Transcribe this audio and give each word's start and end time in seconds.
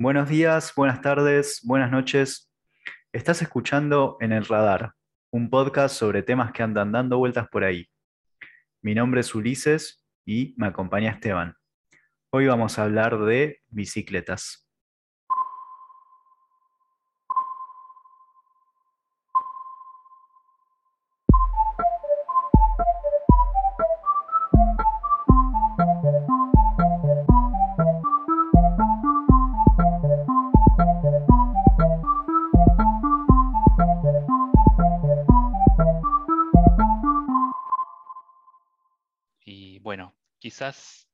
Buenos 0.00 0.28
días, 0.28 0.72
buenas 0.76 1.00
tardes, 1.00 1.60
buenas 1.64 1.90
noches. 1.90 2.48
Estás 3.12 3.42
escuchando 3.42 4.16
En 4.20 4.30
el 4.30 4.44
Radar, 4.46 4.92
un 5.32 5.50
podcast 5.50 5.96
sobre 5.96 6.22
temas 6.22 6.52
que 6.52 6.62
andan 6.62 6.92
dando 6.92 7.18
vueltas 7.18 7.48
por 7.48 7.64
ahí. 7.64 7.84
Mi 8.80 8.94
nombre 8.94 9.22
es 9.22 9.34
Ulises 9.34 10.06
y 10.24 10.54
me 10.56 10.68
acompaña 10.68 11.10
Esteban. 11.10 11.56
Hoy 12.30 12.46
vamos 12.46 12.78
a 12.78 12.84
hablar 12.84 13.18
de 13.24 13.60
bicicletas. 13.70 14.67
Quizás, 40.38 41.10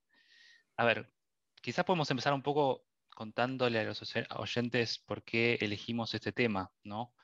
a 0.77 0.85
ver, 0.85 1.13
quizás 1.63 1.85
podemos 1.85 2.11
empezar 2.11 2.35
un 2.35 2.43
poco 2.43 2.87
contándole 3.15 3.81
a 3.81 3.85
los 3.85 4.03
oye- 4.03 4.27
oyentes 4.37 4.99
por 4.99 5.25
qué 5.25 5.57
elegimos 5.61 6.15
este 6.15 6.33
tema, 6.33 6.73
¿no? 6.85 7.15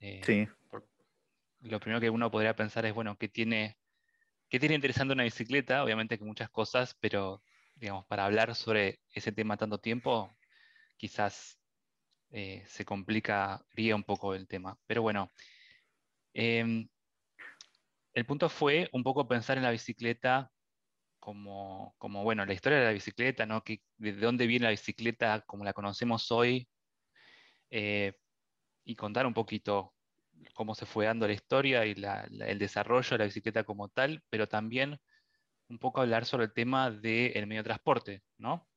Eh, 0.00 0.22
Sí, 0.24 0.48
por- 0.70 0.88
lo 1.60 1.80
primero 1.80 2.00
que 2.00 2.10
uno 2.10 2.30
podría 2.30 2.56
pensar 2.56 2.86
es, 2.86 2.94
bueno, 2.94 3.16
¿qué 3.18 3.28
tiene, 3.28 3.78
qué 4.48 4.60
tiene 4.60 4.76
interesante 4.76 5.14
una 5.14 5.24
bicicleta? 5.24 5.84
Obviamente 5.84 6.18
que 6.18 6.24
muchas 6.24 6.50
cosas, 6.50 6.96
pero 7.00 7.42
digamos, 7.74 8.06
para 8.06 8.24
hablar 8.26 8.54
sobre 8.54 9.00
ese 9.10 9.32
tema 9.32 9.56
tanto 9.56 9.78
tiempo, 9.80 10.36
quizás 10.96 11.60
eh, 12.30 12.64
se 12.68 12.84
complicaría 12.84 13.96
un 13.96 14.04
poco 14.04 14.34
el 14.34 14.48
tema. 14.48 14.78
Pero 14.86 15.02
bueno, 15.02 15.32
em, 16.34 16.88
el 18.14 18.26
punto 18.26 18.48
fue 18.48 18.88
un 18.92 19.02
poco 19.02 19.26
pensar 19.28 19.56
en 19.56 19.64
la 19.64 19.70
bicicleta 19.70 20.52
como, 21.24 21.94
como, 21.96 22.22
bueno, 22.22 22.44
la 22.44 22.52
historia 22.52 22.78
de 22.80 22.84
la 22.84 22.92
bicicleta, 22.92 23.46
¿no? 23.46 23.64
Que, 23.64 23.80
de 23.96 24.12
dónde 24.12 24.46
viene 24.46 24.64
la 24.64 24.72
bicicleta 24.72 25.40
como 25.46 25.64
la 25.64 25.72
conocemos 25.72 26.30
hoy, 26.30 26.68
eh, 27.70 28.12
y 28.84 28.94
contar 28.94 29.24
un 29.26 29.32
poquito 29.32 29.94
cómo 30.52 30.74
se 30.74 30.84
fue 30.84 31.06
dando 31.06 31.26
la 31.26 31.32
historia 31.32 31.86
y 31.86 31.94
la- 31.94 32.26
la- 32.30 32.46
el 32.48 32.58
desarrollo 32.58 33.08
de 33.08 33.18
la 33.18 33.24
bicicleta 33.24 33.64
como 33.64 33.88
tal, 33.88 34.22
pero 34.28 34.46
también 34.46 35.00
un 35.70 35.78
poco 35.78 36.02
hablar 36.02 36.26
sobre 36.26 36.44
el 36.44 36.52
tema 36.52 36.90
del 36.90 37.46
medio 37.46 37.62
de 37.62 37.68
transporte, 37.68 38.22
¿no? 38.36 38.68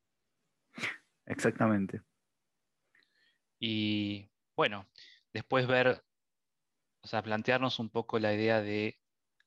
exactamente. 1.26 2.02
Y 3.60 4.32
bueno, 4.56 4.88
después 5.34 5.68
ver, 5.68 6.02
o 7.02 7.08
sea, 7.08 7.22
plantearnos 7.22 7.80
un 7.80 7.90
poco 7.90 8.20
la 8.20 8.34
idea 8.34 8.62
de 8.62 8.98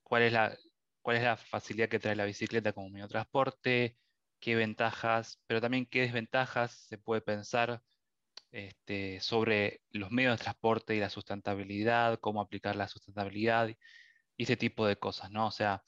cuál 0.02 0.24
es 0.24 0.34
la, 0.34 0.54
cuál 1.02 1.16
es 1.16 1.22
la 1.22 1.36
facilidad 1.36 1.88
que 1.88 1.98
trae 1.98 2.16
la 2.16 2.24
bicicleta 2.24 2.72
como 2.72 2.90
medio 2.90 3.06
de 3.06 3.10
transporte, 3.12 3.96
qué 4.40 4.56
ventajas, 4.56 5.40
pero 5.46 5.60
también 5.60 5.86
qué 5.86 6.02
desventajas 6.02 6.72
se 6.88 6.98
puede 6.98 7.20
pensar 7.20 7.82
este, 8.52 9.20
sobre 9.20 9.82
los 9.90 10.10
medios 10.10 10.38
de 10.38 10.42
transporte 10.44 10.96
y 10.96 11.00
la 11.00 11.10
sustentabilidad, 11.10 12.18
cómo 12.20 12.40
aplicar 12.40 12.76
la 12.76 12.88
sustentabilidad 12.88 13.70
y 14.36 14.42
ese 14.42 14.56
tipo 14.56 14.86
de 14.86 14.96
cosas, 14.96 15.30
¿no? 15.30 15.46
O 15.46 15.50
sea, 15.50 15.82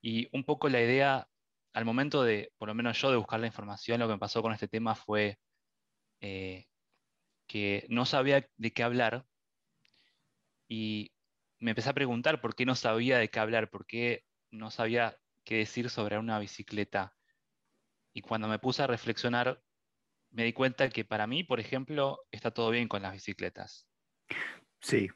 y 0.00 0.28
un 0.36 0.44
poco 0.44 0.68
la 0.68 0.82
idea, 0.82 1.28
al 1.72 1.84
momento 1.84 2.22
de, 2.22 2.52
por 2.58 2.68
lo 2.68 2.74
menos 2.74 3.00
yo, 3.00 3.10
de 3.10 3.16
buscar 3.16 3.40
la 3.40 3.46
información, 3.46 4.00
lo 4.00 4.06
que 4.08 4.14
me 4.14 4.18
pasó 4.18 4.42
con 4.42 4.52
este 4.52 4.68
tema 4.68 4.94
fue 4.94 5.38
eh, 6.20 6.66
que 7.46 7.86
no 7.90 8.06
sabía 8.06 8.48
de 8.56 8.72
qué 8.72 8.82
hablar 8.82 9.26
y 10.68 11.12
me 11.60 11.72
empecé 11.72 11.90
a 11.90 11.94
preguntar 11.94 12.40
por 12.40 12.54
qué 12.54 12.66
no 12.66 12.74
sabía 12.74 13.18
de 13.18 13.28
qué 13.30 13.40
hablar, 13.40 13.70
por 13.70 13.86
qué 13.86 14.24
no 14.50 14.70
sabía 14.70 15.18
qué 15.44 15.56
decir 15.56 15.90
sobre 15.90 16.18
una 16.18 16.38
bicicleta. 16.38 17.16
Y 18.12 18.22
cuando 18.22 18.48
me 18.48 18.58
puse 18.58 18.82
a 18.82 18.86
reflexionar, 18.86 19.62
me 20.30 20.44
di 20.44 20.52
cuenta 20.52 20.88
que 20.90 21.04
para 21.04 21.26
mí, 21.26 21.44
por 21.44 21.60
ejemplo, 21.60 22.20
está 22.30 22.50
todo 22.50 22.70
bien 22.70 22.88
con 22.88 23.02
las 23.02 23.12
bicicletas. 23.12 23.88
Sí, 24.80 25.08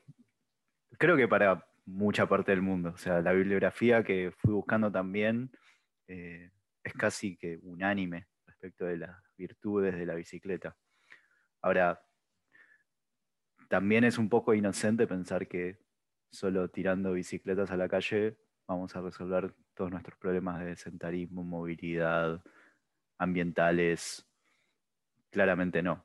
creo 0.98 1.16
que 1.16 1.28
para 1.28 1.66
mucha 1.84 2.28
parte 2.28 2.52
del 2.52 2.62
mundo. 2.62 2.92
O 2.94 2.98
sea, 2.98 3.20
la 3.20 3.32
bibliografía 3.32 4.02
que 4.02 4.32
fui 4.38 4.52
buscando 4.52 4.90
también 4.90 5.50
eh, 6.08 6.50
es 6.82 6.92
casi 6.94 7.36
que 7.36 7.58
unánime 7.62 8.28
respecto 8.46 8.84
de 8.84 8.98
las 8.98 9.16
virtudes 9.36 9.96
de 9.96 10.06
la 10.06 10.14
bicicleta. 10.14 10.76
Ahora, 11.60 12.02
también 13.68 14.04
es 14.04 14.18
un 14.18 14.28
poco 14.28 14.54
inocente 14.54 15.06
pensar 15.06 15.48
que 15.48 15.78
solo 16.30 16.68
tirando 16.68 17.12
bicicletas 17.12 17.70
a 17.70 17.76
la 17.76 17.88
calle 17.88 18.38
vamos 18.72 18.94
a 18.96 19.00
resolver 19.00 19.54
todos 19.74 19.90
nuestros 19.90 20.18
problemas 20.18 20.64
de 20.64 20.76
sedentarismo, 20.76 21.42
movilidad, 21.44 22.42
ambientales. 23.18 24.26
Claramente 25.30 25.82
no. 25.82 26.04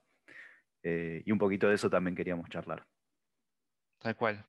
Eh, 0.84 1.24
y 1.26 1.32
un 1.32 1.38
poquito 1.38 1.68
de 1.68 1.76
eso 1.76 1.90
también 1.90 2.16
queríamos 2.16 2.50
charlar. 2.50 2.86
Tal 4.00 4.16
cual. 4.16 4.46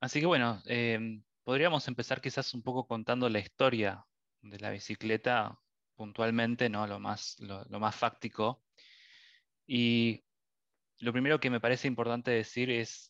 Así 0.00 0.20
que 0.20 0.26
bueno, 0.26 0.62
eh, 0.66 1.20
podríamos 1.44 1.86
empezar 1.88 2.20
quizás 2.20 2.54
un 2.54 2.62
poco 2.62 2.86
contando 2.86 3.28
la 3.28 3.38
historia 3.38 4.04
de 4.42 4.58
la 4.58 4.70
bicicleta 4.70 5.58
puntualmente, 5.96 6.68
¿no? 6.68 6.86
Lo 6.86 6.98
más, 6.98 7.38
lo 7.40 7.80
más 7.80 7.94
fáctico. 7.94 8.62
Y 9.66 10.24
lo 10.98 11.12
primero 11.12 11.40
que 11.40 11.50
me 11.50 11.60
parece 11.60 11.88
importante 11.88 12.30
decir 12.30 12.70
es, 12.70 13.09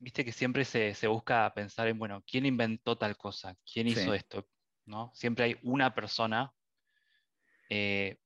viste 0.00 0.24
que 0.24 0.32
siempre 0.32 0.64
se, 0.64 0.94
se 0.94 1.06
busca 1.08 1.52
pensar 1.54 1.88
en, 1.88 1.98
bueno, 1.98 2.22
¿quién 2.26 2.46
inventó 2.46 2.96
tal 2.98 3.16
cosa? 3.16 3.56
¿Quién 3.70 3.88
hizo 3.88 4.00
Sí. 4.12 4.16
esto? 4.16 4.48
¿No? 4.86 5.10
Siempre 5.14 5.44
hay 5.46 5.56
una 5.62 5.94
persona. 5.94 6.52
eh, 7.70 8.18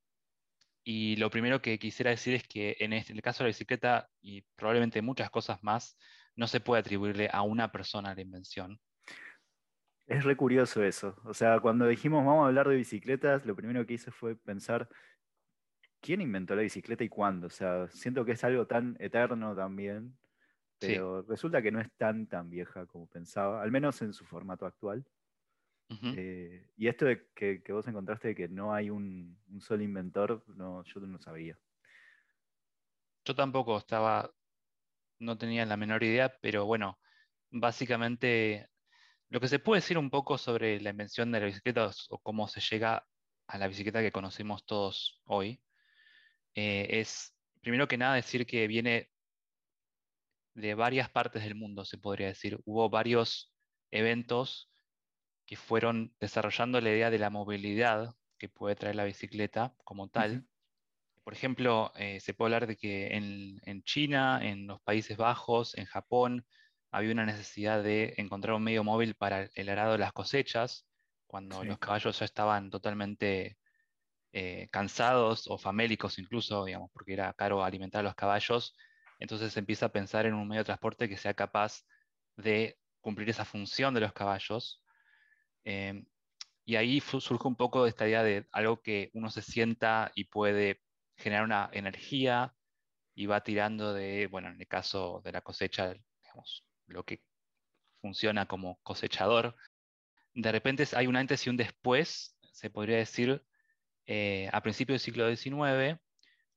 y 0.84 1.16
lo 1.16 1.30
primero 1.30 1.60
que 1.62 1.78
quisiera 1.78 2.10
decir 2.10 2.34
es 2.34 2.46
que 2.48 2.76
en, 2.80 2.92
este- 2.92 3.12
en 3.12 3.18
el 3.18 3.22
caso 3.22 3.44
de 3.44 3.48
la 3.48 3.50
bicicleta 3.54 4.08
y 4.20 4.42
probablemente 4.56 5.02
muchas 5.02 5.30
cosas 5.30 5.62
más, 5.62 5.98
no 6.36 6.46
se 6.46 6.60
puede 6.60 6.80
atribuirle 6.80 7.28
a 7.32 7.42
una 7.42 7.70
persona 7.70 8.14
la 8.14 8.22
invención. 8.22 8.80
Es 10.06 10.24
re 10.24 10.36
curioso 10.36 10.82
eso. 10.82 11.20
O 11.24 11.34
sea, 11.34 11.60
cuando 11.60 11.86
dijimos 11.86 12.24
vamos 12.24 12.44
a 12.44 12.46
hablar 12.48 12.68
de 12.68 12.76
bicicletas, 12.76 13.44
lo 13.44 13.54
primero 13.54 13.84
que 13.86 13.94
hice 13.94 14.10
fue 14.10 14.36
pensar 14.36 14.88
quién 16.00 16.20
inventó 16.20 16.54
la 16.54 16.62
bicicleta 16.62 17.04
y 17.04 17.08
cuándo. 17.08 17.48
O 17.48 17.50
sea, 17.50 17.88
siento 17.88 18.24
que 18.24 18.32
es 18.32 18.44
algo 18.44 18.66
tan 18.66 18.96
eterno 19.00 19.54
también, 19.54 20.18
Sí, 20.80 20.86
pero 20.86 21.22
resulta 21.22 21.60
que 21.60 21.72
no 21.72 21.80
es 21.80 21.90
tan 21.96 22.26
tan 22.26 22.48
vieja 22.48 22.86
como 22.86 23.08
pensaba, 23.08 23.62
al 23.62 23.70
menos 23.70 24.00
en 24.02 24.12
su 24.12 24.24
formato 24.24 24.66
actual. 24.66 25.04
Eh, 25.90 26.70
y 26.76 26.86
esto 26.86 27.06
de 27.06 27.28
que, 27.34 27.62
que 27.62 27.72
vos 27.72 27.88
encontraste 27.88 28.28
de 28.28 28.34
que 28.34 28.48
no 28.48 28.74
hay 28.74 28.90
un, 28.90 29.38
un 29.48 29.60
solo 29.62 29.82
inventor, 29.82 30.44
no, 30.48 30.84
yo 30.84 31.00
no 31.00 31.18
sabía. 31.18 31.58
Yo 33.24 33.34
tampoco 33.34 33.78
estaba, 33.78 34.30
no 35.18 35.38
tenía 35.38 35.64
la 35.64 35.78
menor 35.78 36.04
idea, 36.04 36.36
pero 36.42 36.66
bueno, 36.66 36.98
básicamente 37.50 38.68
lo 39.30 39.40
que 39.40 39.48
se 39.48 39.58
puede 39.58 39.80
decir 39.80 39.98
un 39.98 40.10
poco 40.10 40.38
sobre 40.38 40.80
la 40.80 40.90
invención 40.90 41.32
de 41.32 41.40
la 41.40 41.46
bicicleta 41.46 41.90
o 42.10 42.18
cómo 42.18 42.48
se 42.48 42.60
llega 42.60 43.06
a 43.46 43.58
la 43.58 43.68
bicicleta 43.68 44.02
que 44.02 44.12
conocemos 44.12 44.64
todos 44.66 45.22
hoy, 45.24 45.62
eh, 46.54 46.86
es 47.00 47.34
primero 47.60 47.88
que 47.88 47.98
nada 47.98 48.14
decir 48.14 48.46
que 48.46 48.66
viene 48.66 49.10
de 50.60 50.74
varias 50.74 51.10
partes 51.10 51.44
del 51.44 51.54
mundo, 51.54 51.84
se 51.84 51.98
podría 51.98 52.28
decir. 52.28 52.60
Hubo 52.64 52.90
varios 52.90 53.54
eventos 53.90 54.72
que 55.46 55.56
fueron 55.56 56.14
desarrollando 56.20 56.80
la 56.80 56.90
idea 56.90 57.10
de 57.10 57.18
la 57.18 57.30
movilidad 57.30 58.14
que 58.38 58.48
puede 58.48 58.76
traer 58.76 58.96
la 58.96 59.04
bicicleta 59.04 59.74
como 59.84 60.08
tal. 60.08 60.46
Por 61.24 61.34
ejemplo, 61.34 61.92
eh, 61.96 62.20
se 62.20 62.34
puede 62.34 62.48
hablar 62.54 62.66
de 62.68 62.76
que 62.76 63.08
en, 63.16 63.58
en 63.64 63.82
China, 63.82 64.40
en 64.42 64.66
los 64.66 64.80
Países 64.82 65.16
Bajos, 65.16 65.76
en 65.76 65.86
Japón, 65.86 66.46
había 66.90 67.12
una 67.12 67.26
necesidad 67.26 67.82
de 67.82 68.14
encontrar 68.16 68.56
un 68.56 68.64
medio 68.64 68.84
móvil 68.84 69.14
para 69.14 69.48
el 69.54 69.68
arado 69.68 69.92
de 69.92 69.98
las 69.98 70.12
cosechas, 70.12 70.88
cuando 71.26 71.60
Sí. 71.62 71.68
los 71.68 71.78
caballos 71.78 72.18
ya 72.18 72.24
estaban 72.24 72.70
totalmente 72.70 73.58
eh, 74.32 74.68
cansados 74.70 75.46
o 75.48 75.58
famélicos 75.58 76.18
incluso, 76.18 76.64
digamos, 76.64 76.90
porque 76.92 77.14
era 77.14 77.32
caro 77.34 77.64
alimentar 77.64 78.00
a 78.00 78.04
los 78.04 78.14
caballos. 78.14 78.74
Entonces 79.18 79.52
se 79.52 79.60
empieza 79.60 79.86
a 79.86 79.92
pensar 79.92 80.26
en 80.26 80.34
un 80.34 80.46
medio 80.46 80.60
de 80.60 80.66
transporte 80.66 81.08
que 81.08 81.16
sea 81.16 81.34
capaz 81.34 81.84
de 82.36 82.78
cumplir 83.00 83.28
esa 83.30 83.44
función 83.44 83.94
de 83.94 84.00
los 84.00 84.12
caballos. 84.12 84.82
Eh, 85.64 86.04
y 86.64 86.76
ahí 86.76 87.00
surge 87.00 87.48
un 87.48 87.56
poco 87.56 87.86
esta 87.86 88.06
idea 88.06 88.22
de 88.22 88.46
algo 88.52 88.82
que 88.82 89.10
uno 89.14 89.30
se 89.30 89.42
sienta 89.42 90.12
y 90.14 90.24
puede 90.24 90.82
generar 91.16 91.44
una 91.44 91.70
energía 91.72 92.54
y 93.14 93.26
va 93.26 93.42
tirando 93.42 93.94
de, 93.94 94.28
bueno, 94.28 94.48
en 94.48 94.60
el 94.60 94.68
caso 94.68 95.20
de 95.24 95.32
la 95.32 95.40
cosecha, 95.40 95.94
digamos, 96.22 96.64
lo 96.86 97.04
que 97.04 97.22
funciona 98.00 98.46
como 98.46 98.78
cosechador. 98.82 99.56
De 100.34 100.52
repente 100.52 100.86
hay 100.94 101.06
un 101.06 101.16
antes 101.16 101.46
y 101.46 101.50
un 101.50 101.56
después, 101.56 102.36
se 102.52 102.70
podría 102.70 102.98
decir, 102.98 103.44
eh, 104.06 104.48
a 104.52 104.62
principios 104.62 104.94
del 104.94 105.00
siglo 105.00 105.34
XIX, 105.34 105.98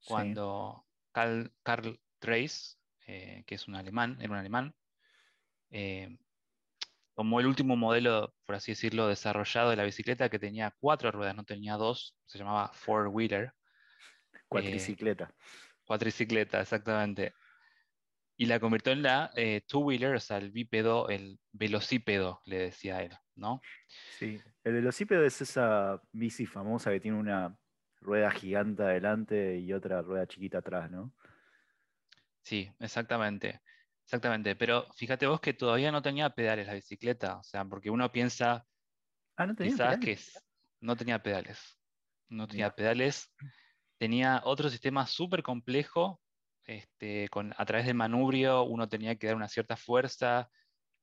cuando 0.06 0.86
Karl 1.12 2.00
Dreis, 2.22 2.80
eh, 3.08 3.44
que 3.46 3.56
es 3.56 3.68
un 3.68 3.76
alemán, 3.76 4.18
era 4.22 4.32
un 4.32 4.38
alemán, 4.38 4.76
eh, 5.72 6.18
tomó 7.16 7.40
el 7.40 7.48
último 7.48 7.76
modelo, 7.76 8.34
por 8.46 8.56
así 8.56 8.72
decirlo, 8.72 9.08
desarrollado 9.08 9.72
de 9.72 9.76
la 9.76 9.84
bicicleta 9.84 10.30
que 10.30 10.40
tenía 10.40 10.76
cuatro 10.80 11.12
ruedas, 11.12 11.36
no 11.36 11.44
tenía 11.44 11.76
dos, 11.76 12.16
se 12.26 12.38
llamaba 12.38 12.72
four-wheeler. 12.74 13.54
Cuatricicleta. 14.48 15.34
cuatricicleta, 15.84 16.62
exactamente. 16.62 17.34
Y 18.38 18.46
la 18.46 18.60
convirtió 18.60 18.92
en 18.94 19.04
la 19.04 19.32
two-wheeler, 19.68 20.16
o 20.16 20.20
sea, 20.20 20.38
el 20.38 20.52
bípedo, 20.52 21.10
el 21.10 21.40
velocípedo, 21.52 22.42
le 22.46 22.58
decía 22.58 23.04
él, 23.04 23.12
¿no? 23.36 23.62
Sí, 24.18 24.40
el 24.64 24.74
velocípedo 24.74 25.26
es 25.26 25.42
esa 25.42 26.02
bici 26.12 26.46
famosa 26.46 26.92
que 26.92 27.00
tiene 27.00 27.18
una 27.18 27.58
rueda 28.02 28.32
gigante 28.32 28.84
adelante 28.84 29.58
y 29.58 29.74
otra 29.74 30.02
rueda 30.02 30.28
chiquita 30.28 30.60
atrás, 30.60 30.90
¿no? 30.90 31.14
Sí, 32.44 32.72
exactamente. 32.80 33.62
Exactamente, 34.04 34.56
pero 34.58 34.92
fíjate 34.94 35.26
vos 35.26 35.40
que 35.40 35.54
todavía 35.54 35.92
no 35.92 36.02
tenía 36.02 36.30
pedales 36.32 36.68
la 36.68 36.74
bicicleta, 36.74 37.38
o 37.38 37.44
sea, 37.44 37.64
porque 37.64 37.90
uno 37.90 38.12
piensa 38.12 38.66
ah, 39.38 39.46
¿no 39.46 39.56
tenía 39.56 39.72
quizás 39.72 39.98
pedales? 39.98 40.34
que 40.34 40.40
no 40.82 40.96
tenía 40.98 41.24
pedales, 41.24 41.80
no 42.28 42.48
tenía 42.48 42.72
pedales, 42.72 43.34
tenía 43.98 44.42
otro 44.44 44.70
sistema 44.70 45.08
súper 45.08 45.44
complejo, 45.44 46.22
este, 46.66 47.30
con, 47.30 47.54
a 47.56 47.66
través 47.66 47.86
del 47.86 47.96
manubrio 47.96 48.64
uno 48.64 48.90
tenía 48.90 49.16
que 49.16 49.28
dar 49.28 49.36
una 49.38 49.48
cierta 49.48 49.78
fuerza 49.78 50.50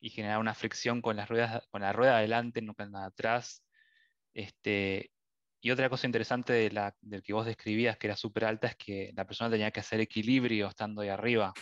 y 0.00 0.11
generar 0.11 0.38
una 0.38 0.55
fricción 0.55 1.00
con 1.00 1.17
las 1.17 1.29
ruedas, 1.29 1.67
con 1.70 1.81
la 1.81 1.93
rueda 1.93 2.19
adelante, 2.19 2.61
no 2.61 2.75
con 2.75 2.93
la 2.93 3.00
de 3.00 3.06
atrás. 3.06 3.64
Este, 4.34 5.11
y 5.60 5.70
otra 5.70 5.88
cosa 5.88 6.06
interesante 6.06 6.52
de 6.52 6.70
la, 6.70 6.94
del 7.00 7.22
que 7.22 7.32
vos 7.32 7.46
describías, 7.46 7.99
que 7.99 8.06
era 8.06 8.16
súper 8.16 8.44
alta, 8.44 8.69
es 8.69 8.76
que 8.76 9.12
la 9.16 9.26
persona 9.26 9.50
tenía 9.50 9.70
que 9.70 9.81
hacer 9.81 10.00
equilibrio 10.00 10.69
estando 10.69 11.02
ahí 11.02 11.08
arriba. 11.08 11.52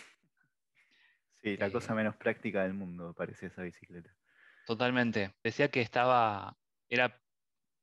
Sí, 1.43 1.57
la 1.57 1.71
cosa 1.71 1.93
Eh, 1.93 1.97
menos 1.97 2.17
práctica 2.17 2.63
del 2.63 2.75
mundo, 2.75 3.15
parece 3.15 3.47
esa 3.47 3.63
bicicleta. 3.63 4.11
Totalmente. 4.67 5.35
Decía 5.43 5.71
que 5.71 5.81
estaba, 5.81 6.57
era 6.89 7.21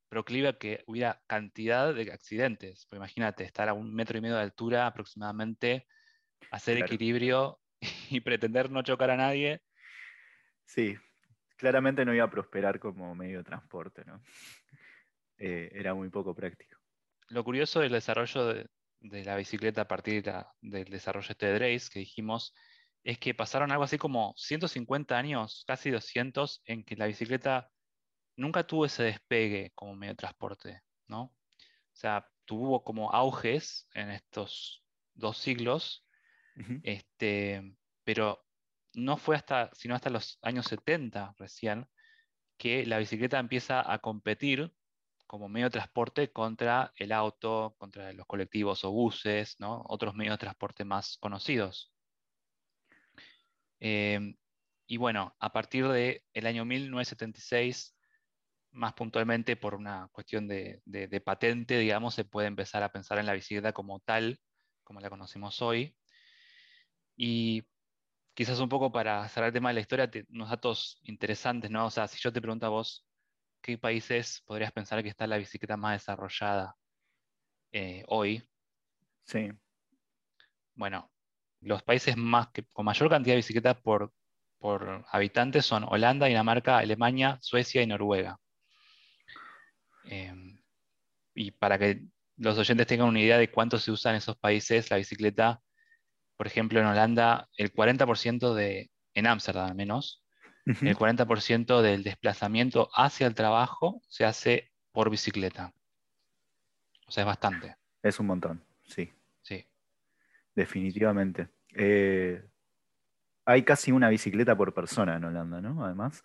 proclive 0.09 0.49
a 0.49 0.57
que 0.57 0.83
hubiera 0.85 1.23
cantidad 1.25 1.93
de 1.93 2.11
accidentes. 2.11 2.85
Pues 2.87 2.97
imagínate, 2.97 3.43
estar 3.43 3.69
a 3.69 3.73
un 3.73 3.93
metro 3.93 4.17
y 4.17 4.21
medio 4.21 4.35
de 4.35 4.43
altura 4.43 4.85
aproximadamente, 4.85 5.87
hacer 6.51 6.77
Claro. 6.77 6.93
equilibrio 6.93 7.59
y 8.11 8.19
pretender 8.21 8.69
no 8.69 8.83
chocar 8.83 9.09
a 9.09 9.17
nadie. 9.17 9.61
Sí, 10.65 10.95
claramente 11.57 12.05
no 12.05 12.13
iba 12.13 12.25
a 12.25 12.29
prosperar 12.29 12.79
como 12.79 13.15
medio 13.15 13.39
de 13.39 13.43
transporte, 13.43 14.03
¿no? 14.05 14.21
Eh, 15.37 15.69
era 15.73 15.93
muy 15.93 16.09
poco 16.09 16.35
práctico. 16.35 16.77
Lo 17.29 17.43
curioso 17.43 17.79
del 17.79 17.91
desarrollo 17.93 18.45
de, 18.47 18.67
de 18.99 19.25
la 19.25 19.35
bicicleta 19.35 19.81
a 19.81 19.87
partir 19.87 20.23
de 20.23 20.31
la- 20.31 20.53
del 20.61 20.85
desarrollo 20.85 21.27
este 21.31 21.47
de 21.47 21.53
Drace 21.53 21.89
que 21.91 21.99
dijimos, 21.99 22.53
es 23.03 23.19
que 23.19 23.33
pasaron 23.33 23.71
algo 23.71 23.83
así 23.83 23.97
como 23.97 24.33
150 24.37 25.17
años, 25.17 25.63
casi 25.67 25.89
200, 25.91 26.61
en 26.65 26.83
que 26.83 26.95
la 26.95 27.07
bicicleta 27.07 27.71
nunca 28.35 28.65
tuvo 28.65 28.85
ese 28.85 29.03
despegue 29.03 29.71
como 29.75 29.95
medio 29.95 30.13
de 30.13 30.17
transporte, 30.17 30.81
¿no? 31.07 31.23
O 31.23 31.35
sea, 31.93 32.29
tuvo 32.45 32.83
como 32.83 33.11
auges 33.13 33.87
en 33.93 34.09
estos 34.11 34.85
dos 35.13 35.37
siglos, 35.37 36.07
este, 36.83 37.77
pero 38.03 38.45
no 38.93 39.17
fue 39.17 39.35
hasta, 39.35 39.71
sino 39.73 39.95
hasta 39.95 40.09
los 40.09 40.39
años 40.41 40.67
70 40.67 41.33
recién, 41.37 41.87
que 42.57 42.85
la 42.85 42.97
bicicleta 42.99 43.39
empieza 43.39 43.91
a 43.91 43.99
competir 43.99 44.73
como 45.33 45.49
medio 45.49 45.65
de 45.67 45.71
transporte 45.71 46.31
contra 46.31 46.93
el 46.95 47.11
auto, 47.11 47.75
contra 47.79 48.13
los 48.13 48.27
colectivos 48.27 48.83
o 48.85 48.91
buses, 48.91 49.55
¿no? 49.59 49.83
otros 49.87 50.13
medios 50.15 50.35
de 50.35 50.37
transporte 50.39 50.85
más 50.85 51.17
conocidos. 51.19 51.91
Eh, 53.79 54.35
y 54.87 54.97
bueno, 54.97 55.35
a 55.39 55.51
partir 55.53 55.87
del 55.87 56.45
año 56.47 56.65
1976, 56.65 57.97
más 58.71 58.93
puntualmente 58.93 59.57
por 59.57 59.75
una 59.75 60.09
cuestión 60.13 60.47
de, 60.47 60.81
de- 60.85 61.07
de 61.07 61.21
patente, 61.21 61.79
digamos, 61.79 62.15
se 62.15 62.25
puede 62.25 62.47
empezar 62.47 62.83
a 62.83 62.91
pensar 62.91 63.19
en 63.19 63.25
la 63.27 63.33
bicicleta 63.33 63.73
como 63.73 63.99
tal, 64.01 64.39
como 64.83 64.99
la 65.01 65.09
conocemos 65.09 65.61
hoy. 65.61 65.97
Y 67.15 67.63
quizás 68.35 68.59
un 68.59 68.69
poco 68.69 68.91
para 68.91 69.27
cerrar 69.29 69.49
el 69.49 69.53
tema 69.53 69.69
de 69.69 69.75
la 69.75 69.81
historia, 69.81 70.11
unos 70.29 70.49
datos 70.51 70.99
interesantes, 71.03 71.71
¿no? 71.71 71.87
O 71.87 71.91
sea, 71.91 72.07
si 72.07 72.19
yo 72.21 72.33
te 72.33 72.41
pregunto 72.41 72.65
a 72.67 72.69
vos, 72.69 73.07
¿qué 73.63 73.77
países 73.77 74.43
podrías 74.45 74.71
pensar 74.73 75.01
que 75.01 75.09
está 75.09 75.25
la 75.25 75.37
bicicleta 75.37 75.77
más 75.77 75.99
desarrollada 76.01 76.75
eh, 77.71 78.03
hoy? 78.07 78.43
Sí, 79.23 79.49
Bueno, 80.75 81.09
los 81.61 81.81
países 81.81 82.17
más 82.17 82.49
que, 82.49 82.63
con 82.73 82.85
mayor 82.85 83.09
cantidad 83.09 83.33
de 83.33 83.37
bicicletas 83.37 83.81
por, 83.81 84.11
por 84.59 85.05
habitantes 85.09 85.65
son 85.65 85.85
Holanda, 85.85 86.27
Dinamarca, 86.27 86.77
Alemania, 86.77 87.39
Suecia 87.41 87.81
y 87.81 87.87
Noruega. 87.87 88.37
Eh, 90.05 90.59
y 91.33 91.51
para 91.51 91.79
que 91.79 92.03
los 92.35 92.57
oyentes 92.57 92.85
tengan 92.85 93.07
una 93.07 93.21
idea 93.21 93.37
de 93.37 93.49
cuánto 93.49 93.79
se 93.79 93.91
usa 93.91 94.11
en 94.11 94.17
esos 94.17 94.35
países 94.35 94.91
la 94.91 94.97
bicicleta, 94.97 95.61
por 96.35 96.47
ejemplo, 96.47 96.81
en 96.81 96.87
Holanda, 96.87 97.47
el 97.57 97.73
40% 97.73 98.53
de, 98.53 98.91
en 99.13 99.27
Ámsterdam 99.27 99.69
al 99.69 99.75
menos, 99.75 100.22
El 100.65 100.95
40% 100.97 101.81
del 101.81 102.03
desplazamiento 102.03 102.89
hacia 102.95 103.27
el 103.27 103.35
trabajo 103.35 104.01
se 104.07 104.23
hace 104.25 104.71
por 104.91 105.09
bicicleta. 105.09 105.73
O 107.07 107.11
sea, 107.11 107.23
es 107.23 107.27
bastante, 107.27 107.75
es 108.01 108.19
un 108.19 108.27
montón, 108.27 108.63
sí, 108.85 109.11
sí. 109.41 109.65
definitivamente. 110.55 111.49
Eh, 111.75 112.41
hay 113.45 113.63
casi 113.63 113.91
una 113.91 114.07
bicicleta 114.09 114.55
por 114.55 114.73
persona 114.73 115.17
en 115.17 115.25
Holanda, 115.25 115.59
¿no? 115.61 115.83
Además, 115.83 116.23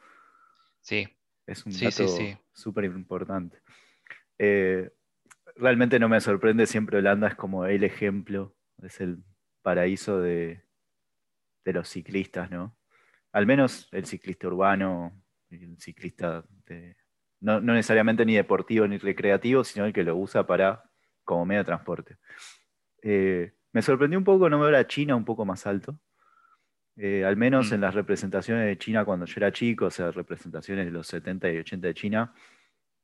Sí, 0.81 1.09
es 1.47 1.67
un 1.67 1.73
Sí, 1.73 1.91
sí, 1.91 2.03
dato 2.05 2.09
sí. 2.17 2.37
súper 2.53 2.85
importante. 2.85 3.61
Eh, 4.39 4.91
realmente 5.57 5.99
no 5.99 6.09
me 6.09 6.21
sorprende, 6.21 6.67
siempre 6.67 6.99
Holanda 6.99 7.27
es 7.29 7.35
como 7.35 7.67
el 7.67 7.83
ejemplo, 7.83 8.55
es 8.83 9.01
el 9.01 9.25
paraíso 9.63 10.21
de, 10.21 10.63
de 11.65 11.73
los 11.73 11.89
ciclistas, 11.89 12.51
¿no? 12.51 12.78
Al 13.33 13.47
menos 13.47 13.89
el 13.93 14.05
ciclista 14.07 14.47
urbano, 14.49 15.13
el 15.51 15.79
ciclista 15.79 16.45
de- 16.67 16.97
no, 17.41 17.61
no 17.61 17.75
necesariamente 17.75 18.25
ni 18.27 18.35
deportivo 18.35 18.87
ni 18.89 18.99
recreativo, 18.99 19.63
sino 19.65 19.85
el 19.87 19.93
que 19.93 20.03
lo 20.03 20.17
usa 20.17 20.47
para 20.47 20.83
como 21.25 21.45
medio 21.45 21.61
de 21.61 21.67
transporte. 21.67 22.17
Eh, 23.03 23.53
me 23.73 23.83
sorprendió 23.83 24.19
un 24.19 24.25
poco 24.25 24.49
no 24.51 24.59
ver 24.61 24.75
a 24.75 24.87
China 24.87 25.15
un 25.15 25.25
poco 25.25 25.45
más 25.45 25.67
alto. 25.67 26.01
Eh, 26.97 27.25
al 27.25 27.37
menos 27.37 27.71
Mm. 27.71 27.75
en 27.75 27.81
las 27.83 27.95
representaciones 27.95 28.67
de 28.67 28.77
China 28.77 29.05
cuando 29.05 29.25
yo 29.27 29.35
era 29.37 29.53
chico, 29.53 29.85
o 29.87 29.91
sea, 29.91 30.11
representaciones 30.11 30.87
de 30.87 30.91
los 30.91 31.07
70 31.07 31.49
y 31.53 31.59
80 31.59 31.87
de 31.87 31.95
China, 31.95 32.35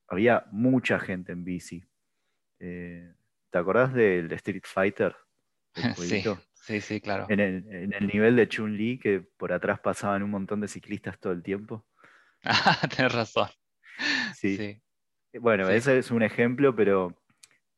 había 0.08 0.46
mucha 0.50 0.98
gente 0.98 1.30
en 1.32 1.44
bici. 1.44 1.84
Eh, 2.58 3.12
¿te 3.50 3.58
acordás 3.58 3.92
del 3.94 4.32
Street 4.32 4.64
Fighter? 4.64 5.14
Sí? 5.96 6.22
Sí, 6.64 6.80
sí, 6.80 7.00
claro. 7.00 7.26
En 7.28 7.40
el, 7.40 7.66
en 7.68 7.92
el 7.92 8.06
nivel 8.06 8.36
de 8.36 8.48
Chun-Li, 8.48 8.98
que 8.98 9.20
por 9.20 9.52
atrás 9.52 9.80
pasaban 9.80 10.22
un 10.22 10.30
montón 10.30 10.60
de 10.60 10.68
ciclistas 10.68 11.18
todo 11.18 11.32
el 11.32 11.42
tiempo. 11.42 11.86
Ah, 12.46 12.78
Tienes 12.94 13.12
razón. 13.12 13.48
Sí. 14.34 14.56
Sí, 14.56 14.82
Bueno, 15.38 15.66
Sí. 15.68 15.74
ese 15.74 15.98
es 15.98 16.10
un 16.10 16.22
ejemplo, 16.22 16.74
pero 16.76 17.16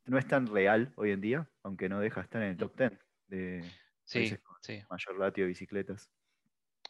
no 0.06 0.18
es 0.18 0.26
tan 0.26 0.46
real 0.46 0.92
hoy 0.96 1.12
en 1.12 1.20
día, 1.20 1.48
aunque 1.62 1.88
no 1.88 2.00
deja 2.00 2.20
estar 2.22 2.42
en 2.42 2.50
el 2.50 2.56
top 2.56 2.76
10 2.76 2.92
de 3.28 3.62
sí, 4.04 4.36
sí. 4.60 4.82
mayor 4.90 5.18
ratio 5.18 5.44
de 5.44 5.48
bicicletas. 5.48 6.10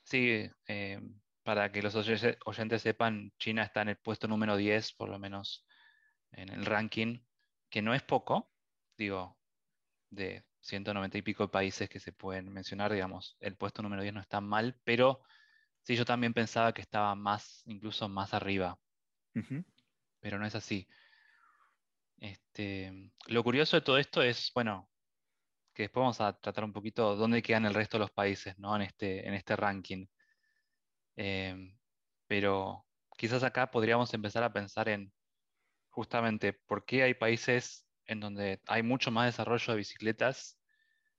Sí, 0.04 0.50
eh, 0.68 1.00
para 1.42 1.70
que 1.70 1.82
los 1.82 1.94
oye- 1.96 2.38
oyentes 2.46 2.82
sepan, 2.82 3.32
China 3.38 3.62
está 3.64 3.82
en 3.82 3.90
el 3.90 3.96
puesto 3.96 4.26
número 4.28 4.56
10, 4.56 4.92
por 4.94 5.08
lo 5.08 5.18
menos 5.18 5.66
en 6.32 6.48
el 6.50 6.64
ranking, 6.64 7.18
que 7.70 7.82
no 7.82 7.94
es 7.94 8.02
poco, 8.02 8.52
digo, 8.96 9.38
de 10.10 10.44
190 10.66 11.18
y 11.18 11.22
pico 11.22 11.44
de 11.44 11.48
países 11.48 11.88
que 11.88 12.00
se 12.00 12.12
pueden 12.12 12.52
mencionar, 12.52 12.92
digamos, 12.92 13.36
el 13.40 13.56
puesto 13.56 13.82
número 13.82 14.02
10 14.02 14.14
no 14.14 14.20
está 14.20 14.40
mal, 14.40 14.78
pero 14.84 15.22
sí, 15.82 15.96
yo 15.96 16.04
también 16.04 16.34
pensaba 16.34 16.72
que 16.74 16.82
estaba 16.82 17.14
más, 17.14 17.62
incluso 17.66 18.08
más 18.08 18.34
arriba, 18.34 18.78
pero 20.20 20.38
no 20.38 20.46
es 20.46 20.54
así. 20.54 20.88
Este, 22.18 23.12
lo 23.26 23.44
curioso 23.44 23.76
de 23.76 23.82
todo 23.82 23.98
esto 23.98 24.22
es, 24.22 24.50
bueno, 24.54 24.88
que 25.74 25.84
después 25.84 26.02
vamos 26.02 26.20
a 26.20 26.32
tratar 26.38 26.64
un 26.64 26.72
poquito 26.72 27.16
dónde 27.16 27.42
quedan 27.42 27.66
el 27.66 27.74
resto 27.74 27.98
de 27.98 28.00
los 28.00 28.10
países, 28.10 28.58
¿no? 28.58 28.74
En 28.76 28.82
este, 28.82 29.28
en 29.28 29.34
este 29.34 29.56
ranking. 29.56 30.06
Em, 31.16 31.78
pero 32.26 32.86
quizás 33.16 33.42
acá 33.42 33.70
podríamos 33.70 34.12
empezar 34.14 34.42
a 34.42 34.52
pensar 34.52 34.88
en 34.88 35.12
justamente 35.90 36.52
por 36.52 36.84
qué 36.84 37.02
hay 37.02 37.14
países 37.14 37.86
en 38.06 38.20
donde 38.20 38.60
hay 38.66 38.82
mucho 38.82 39.10
más 39.10 39.26
desarrollo 39.26 39.72
de 39.72 39.78
bicicletas 39.78 40.55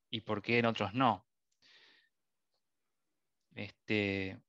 y 0.09 0.21
por 0.21 0.41
qué 0.41 0.59
en 0.59 0.65
otros 0.65 0.93
no. 0.93 1.25
Este, 3.55 4.39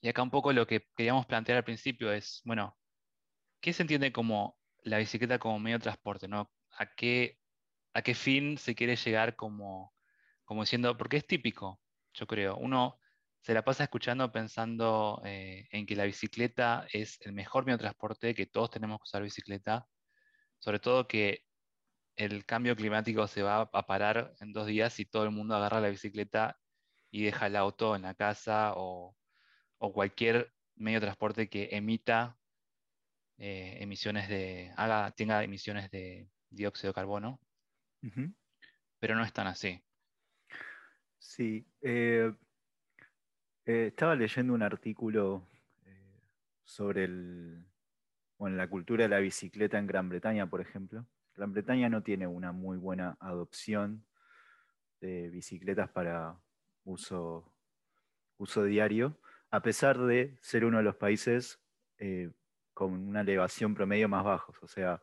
y 0.00 0.08
acá 0.08 0.22
un 0.22 0.30
poco 0.30 0.52
lo 0.52 0.66
que 0.66 0.86
queríamos 0.96 1.26
plantear 1.26 1.58
al 1.58 1.64
principio 1.64 2.12
es, 2.12 2.42
bueno, 2.44 2.76
¿qué 3.60 3.72
se 3.72 3.82
entiende 3.82 4.12
como 4.12 4.58
la 4.82 4.98
bicicleta 4.98 5.38
como 5.38 5.58
medio 5.58 5.78
de 5.78 5.82
transporte? 5.84 6.28
¿no? 6.28 6.52
¿A 6.78 6.94
qué 6.94 7.38
a 7.94 8.02
qué 8.02 8.14
fin 8.14 8.58
se 8.58 8.74
quiere 8.74 8.96
llegar 8.96 9.36
como, 9.36 9.94
como 10.44 10.62
diciendo, 10.62 10.96
porque 10.96 11.16
es 11.16 11.26
típico, 11.26 11.80
yo 12.12 12.26
creo. 12.26 12.56
Uno 12.56 12.98
se 13.40 13.54
la 13.54 13.64
pasa 13.64 13.84
escuchando 13.84 14.30
pensando 14.32 15.22
eh, 15.24 15.66
en 15.70 15.86
que 15.86 15.96
la 15.96 16.04
bicicleta 16.04 16.86
es 16.92 17.18
el 17.20 17.32
mejor 17.32 17.64
medio 17.64 17.78
de 17.78 17.82
transporte, 17.82 18.34
que 18.34 18.46
todos 18.46 18.70
tenemos 18.70 18.98
que 18.98 19.04
usar 19.04 19.22
bicicleta, 19.22 19.86
sobre 20.58 20.80
todo 20.80 21.06
que 21.06 21.44
el 22.16 22.44
cambio 22.44 22.76
climático 22.76 23.26
se 23.26 23.42
va 23.42 23.62
a 23.72 23.86
parar 23.86 24.34
en 24.40 24.52
dos 24.52 24.66
días 24.66 24.92
si 24.92 25.04
todo 25.04 25.24
el 25.24 25.30
mundo 25.30 25.56
agarra 25.56 25.80
la 25.80 25.88
bicicleta 25.88 26.58
y 27.10 27.24
deja 27.24 27.46
el 27.46 27.56
auto 27.56 27.96
en 27.96 28.02
la 28.02 28.14
casa 28.14 28.72
o, 28.76 29.16
cualquier 29.78 30.50
medio 30.76 30.98
de 30.98 31.06
transporte 31.06 31.48
que 31.50 31.68
emita 31.72 32.38
eh, 33.36 33.76
emisiones 33.80 34.30
de, 34.30 34.72
haga, 34.78 35.10
tenga 35.10 35.44
emisiones 35.44 35.90
de 35.90 36.30
dióxido 36.48 36.90
de 36.90 36.94
carbono. 36.94 37.38
Pero 38.98 39.14
no 39.14 39.22
es 39.22 39.32
tan 39.32 39.46
así. 39.46 39.82
Sí. 41.18 41.66
Eh, 41.82 42.32
eh, 43.66 43.86
estaba 43.88 44.14
leyendo 44.14 44.54
un 44.54 44.62
artículo 44.62 45.46
sobre 46.64 47.04
el, 47.04 47.66
bueno, 48.38 48.56
la 48.56 48.68
cultura 48.68 49.04
de 49.04 49.10
la 49.10 49.18
bicicleta 49.18 49.78
en 49.78 49.86
Gran 49.86 50.08
Bretaña, 50.08 50.48
por 50.48 50.62
ejemplo. 50.62 51.06
Gran 51.36 51.52
Bretaña 51.52 51.88
no 51.88 52.02
tiene 52.02 52.26
una 52.26 52.52
muy 52.52 52.78
buena 52.78 53.16
adopción 53.20 54.04
de 55.00 55.30
bicicletas 55.30 55.90
para 55.90 56.38
uso, 56.84 57.52
uso 58.36 58.64
diario, 58.64 59.18
a 59.50 59.60
pesar 59.62 59.98
de 59.98 60.36
ser 60.40 60.64
uno 60.64 60.78
de 60.78 60.84
los 60.84 60.96
países 60.96 61.60
eh, 61.98 62.30
con 62.72 62.92
una 62.92 63.20
elevación 63.20 63.74
promedio 63.74 64.08
más 64.08 64.24
bajos. 64.24 64.56
O 64.62 64.68
sea, 64.68 65.00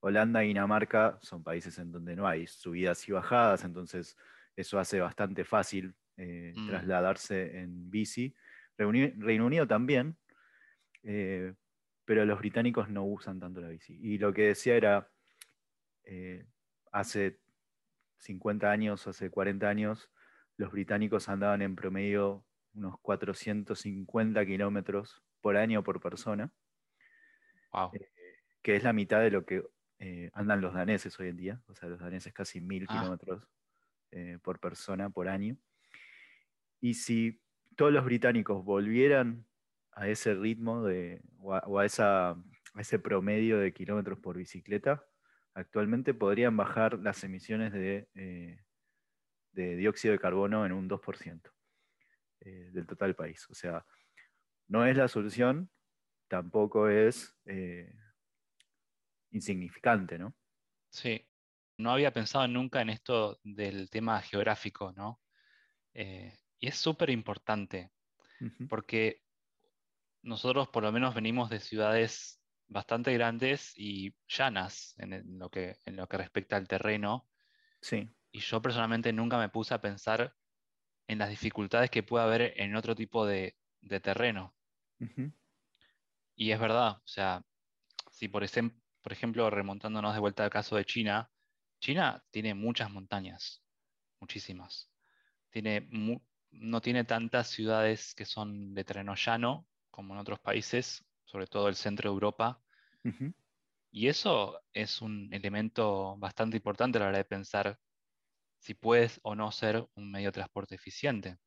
Holanda 0.00 0.44
y 0.44 0.48
Dinamarca 0.48 1.18
son 1.22 1.42
países 1.42 1.78
en 1.78 1.92
donde 1.92 2.16
no 2.16 2.26
hay 2.26 2.46
subidas 2.46 3.06
y 3.08 3.12
bajadas, 3.12 3.64
entonces 3.64 4.16
eso 4.56 4.78
hace 4.78 5.00
bastante 5.00 5.44
fácil 5.44 5.94
eh, 6.16 6.52
mm. 6.56 6.68
trasladarse 6.68 7.60
en 7.60 7.90
bici. 7.90 8.34
Reino 8.76 9.46
Unido 9.46 9.66
también, 9.66 10.16
eh, 11.02 11.54
pero 12.04 12.24
los 12.24 12.38
británicos 12.38 12.88
no 12.88 13.04
usan 13.04 13.38
tanto 13.38 13.60
la 13.60 13.68
bici. 13.68 13.98
Y 14.02 14.18
lo 14.18 14.32
que 14.32 14.48
decía 14.48 14.74
era, 14.74 15.10
hace 16.92 17.38
50 18.18 18.70
años, 18.70 19.06
hace 19.06 19.30
40 19.30 19.68
años, 19.68 20.10
los 20.56 20.72
británicos 20.72 21.28
andaban 21.28 21.62
en 21.62 21.74
promedio 21.74 22.44
unos 22.74 22.98
450 23.00 24.46
kilómetros 24.46 25.22
por 25.40 25.56
año 25.56 25.82
por 25.82 26.00
persona, 26.00 26.52
eh, 27.92 28.10
que 28.62 28.76
es 28.76 28.84
la 28.84 28.92
mitad 28.92 29.20
de 29.20 29.30
lo 29.30 29.44
que 29.44 29.64
eh, 29.98 30.30
andan 30.34 30.60
los 30.60 30.74
daneses 30.74 31.18
hoy 31.18 31.28
en 31.28 31.36
día, 31.36 31.62
o 31.66 31.74
sea, 31.74 31.88
los 31.88 32.00
daneses 32.00 32.32
casi 32.32 32.60
mil 32.60 32.86
ah. 32.88 32.98
kilómetros 32.98 33.48
eh, 34.10 34.38
por 34.42 34.60
persona 34.60 35.10
por 35.10 35.28
año. 35.28 35.56
Y 36.80 36.94
si 36.94 37.40
todos 37.76 37.92
los 37.92 38.04
británicos 38.04 38.64
volvieran 38.64 39.46
a 39.92 40.08
ese 40.08 40.34
ritmo 40.34 40.84
de, 40.84 41.22
o, 41.38 41.78
a, 41.78 41.86
ese 42.76 42.98
promedio 42.98 43.58
de 43.58 43.72
kilómetros 43.72 44.18
por 44.18 44.36
bicicleta, 44.36 45.04
actualmente 45.60 46.14
podrían 46.14 46.56
bajar 46.56 46.98
las 46.98 47.22
emisiones 47.24 47.72
de 47.72 48.08
de 49.52 49.76
dióxido 49.76 50.12
de 50.12 50.18
carbono 50.18 50.64
en 50.64 50.72
un 50.72 50.88
2% 50.88 51.52
eh, 52.40 52.70
del 52.72 52.86
total 52.86 53.14
país. 53.14 53.46
O 53.50 53.54
sea, 53.54 53.84
no 54.68 54.86
es 54.86 54.96
la 54.96 55.08
solución, 55.08 55.70
tampoco 56.28 56.88
es 56.88 57.36
eh, 57.46 57.92
insignificante, 59.30 60.18
¿no? 60.18 60.36
Sí, 60.90 61.26
no 61.78 61.92
había 61.92 62.12
pensado 62.12 62.46
nunca 62.48 62.80
en 62.82 62.90
esto 62.90 63.40
del 63.42 63.90
tema 63.90 64.20
geográfico, 64.20 64.92
¿no? 64.92 65.20
Eh, 65.94 66.36
y 66.58 66.68
es 66.68 66.76
súper 66.76 67.10
importante, 67.10 67.90
porque 68.68 69.22
nosotros 70.22 70.68
por 70.68 70.82
lo 70.82 70.92
menos 70.92 71.14
venimos 71.14 71.48
de 71.50 71.60
ciudades 71.60 72.39
bastante 72.70 73.12
grandes 73.12 73.74
y 73.76 74.14
llanas 74.28 74.94
en, 74.98 75.38
lo, 75.38 75.50
que, 75.50 75.76
en 75.84 75.96
lo 75.96 76.08
que 76.08 76.16
respecta 76.16 76.56
al 76.56 76.68
terreno. 76.68 77.28
Sí. 77.82 78.08
Y 78.30 78.40
yo 78.40 78.62
personalmente 78.62 79.12
nunca 79.12 79.38
me 79.38 79.48
puse 79.48 79.74
a 79.74 79.80
pensar 79.80 80.34
en 81.08 81.18
las 81.18 81.28
dificultades 81.28 81.90
que 81.90 82.04
puede 82.04 82.24
haber 82.24 82.54
en 82.56 82.76
otro 82.76 82.94
tipo 82.94 83.26
de, 83.26 83.56
terreno. 84.02 84.54
Y 86.36 86.52
es 86.52 86.60
verdad, 86.60 86.98
o 87.04 87.08
sea, 87.08 87.44
si 88.10 88.28
por, 88.28 88.44
por 89.02 89.12
ejemplo, 89.12 89.50
remontándonos 89.50 90.14
de 90.14 90.20
vuelta 90.20 90.44
al 90.44 90.50
caso 90.50 90.76
de 90.76 90.84
China, 90.84 91.30
China 91.80 92.22
tiene 92.30 92.54
muchas 92.54 92.90
montañas, 92.90 93.64
muchísimas. 94.20 94.90
Tiene 95.50 95.88
no 96.52 96.80
tiene 96.80 97.04
tantas 97.04 97.48
ciudades 97.48 98.14
que 98.14 98.24
son 98.24 98.74
de 98.74 98.84
terreno 98.84 99.14
llano 99.14 99.66
como 99.90 100.14
en 100.14 100.20
otros 100.20 100.40
países, 100.40 101.04
sobre 101.30 101.46
todo 101.46 101.68
el 101.68 101.76
centro 101.76 102.10
de 102.10 102.14
Europa. 102.14 102.60
Y 103.92 104.08
eso 104.08 104.60
es 104.72 105.00
un 105.00 105.28
elemento 105.32 106.16
bastante 106.18 106.56
importante 106.56 106.98
a 106.98 107.02
la 107.02 107.08
hora 107.08 107.18
de 107.18 107.24
pensar 107.24 107.78
si 108.58 108.74
puedes 108.74 109.20
o 109.22 109.34
no 109.34 109.50
ser 109.52 109.86
un 109.94 110.10
medio 110.10 110.28
de 110.28 110.32
transporte 110.32 110.74
eficiente. 110.74 111.38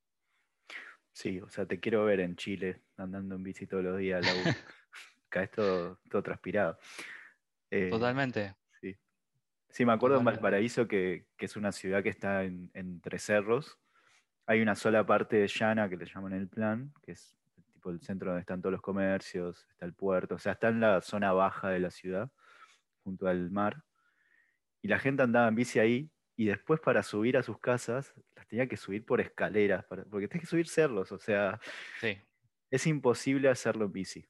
Sí, 1.12 1.40
o 1.42 1.50
sea, 1.50 1.66
te 1.66 1.80
quiero 1.80 2.06
ver 2.06 2.22
en 2.22 2.36
Chile 2.36 2.82
andando 2.98 3.36
en 3.36 3.44
bici 3.44 3.68
todos 3.68 3.84
los 3.84 3.98
días. 3.98 4.26
Acá 5.30 5.44
es 5.44 5.52
todo, 5.52 6.00
transpirado. 6.24 6.78
Eh, 7.70 7.90
Totalmente. 7.90 8.56
Sí. 8.80 8.98
sí, 9.70 9.86
me 9.86 9.94
acuerdo 9.94 10.18
en 10.18 10.26
Valparaíso, 10.26 10.88
que, 10.88 11.28
es 11.38 11.56
una 11.58 11.72
ciudad 11.72 12.02
que 12.02 12.10
está 12.10 12.44
entre 12.44 13.20
cerros. 13.20 13.80
Hay 14.46 14.62
una 14.62 14.76
sola 14.76 15.06
parte 15.06 15.46
llana 15.48 15.90
que 15.90 15.98
le 15.98 16.06
llaman 16.06 16.34
el 16.34 16.48
plan, 16.48 16.94
que 17.02 17.12
es 17.12 17.38
tipo 17.84 17.90
el 17.92 18.02
centro 18.02 18.30
donde 18.30 18.42
están 18.42 18.62
todos 18.62 18.72
los 18.72 18.82
comercios, 18.82 19.68
está 19.70 19.86
el 19.86 19.94
puerto, 19.94 20.36
o 20.36 20.40
sea, 20.40 20.54
está 20.54 20.70
en 20.70 20.80
la 20.80 21.02
zona 21.02 21.34
baja 21.34 21.70
de 21.70 21.80
la 21.80 21.92
ciudad, 21.92 22.30
junto 23.04 23.28
al 23.28 23.52
mar. 23.52 23.84
Y 24.82 24.88
la 24.88 25.00
gente 25.00 25.24
andaba 25.24 25.48
en 25.50 25.56
bici 25.56 25.80
ahí 25.80 26.10
y 26.36 26.46
después 26.46 26.80
para 26.80 27.04
subir 27.04 27.38
a 27.38 27.44
sus 27.44 27.60
casas 27.60 28.14
las 28.36 28.48
tenía 28.48 28.68
que 28.68 28.78
subir 28.78 29.06
por 29.06 29.22
escaleras, 29.22 29.86
porque 29.86 30.28
tenés 30.28 30.42
que 30.42 30.50
subir 30.50 30.68
cerros, 30.68 31.12
o 31.12 31.20
sea, 31.20 31.60
es 32.72 32.88
imposible 32.88 33.50
hacerlo 33.50 33.86
en 33.86 33.92
bici. 33.92 34.26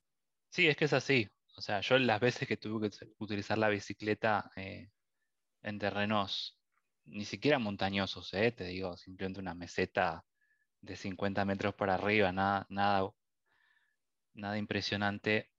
Sí, 0.49 0.67
es 0.67 0.75
que 0.75 0.85
es 0.85 0.93
así. 0.93 1.29
O 1.55 1.61
sea, 1.61 1.81
yo 1.81 1.97
las 1.99 2.19
veces 2.19 2.47
que 2.47 2.57
tuve 2.57 2.89
que 2.89 2.97
utilizar 3.19 3.57
la 3.57 3.69
bicicleta 3.69 4.51
eh, 4.55 4.89
en 5.61 5.77
terrenos 5.79 6.59
ni 7.05 7.25
siquiera 7.25 7.59
montañosos, 7.59 8.33
eh, 8.33 8.51
te 8.51 8.65
digo, 8.65 8.95
simplemente 8.97 9.39
una 9.39 9.53
meseta 9.53 10.25
de 10.81 10.95
50 10.95 11.45
metros 11.45 11.75
para 11.75 11.95
arriba, 11.95 12.31
nada, 12.31 12.65
nada, 12.69 13.09
nada 14.33 14.57
impresionante. 14.57 15.51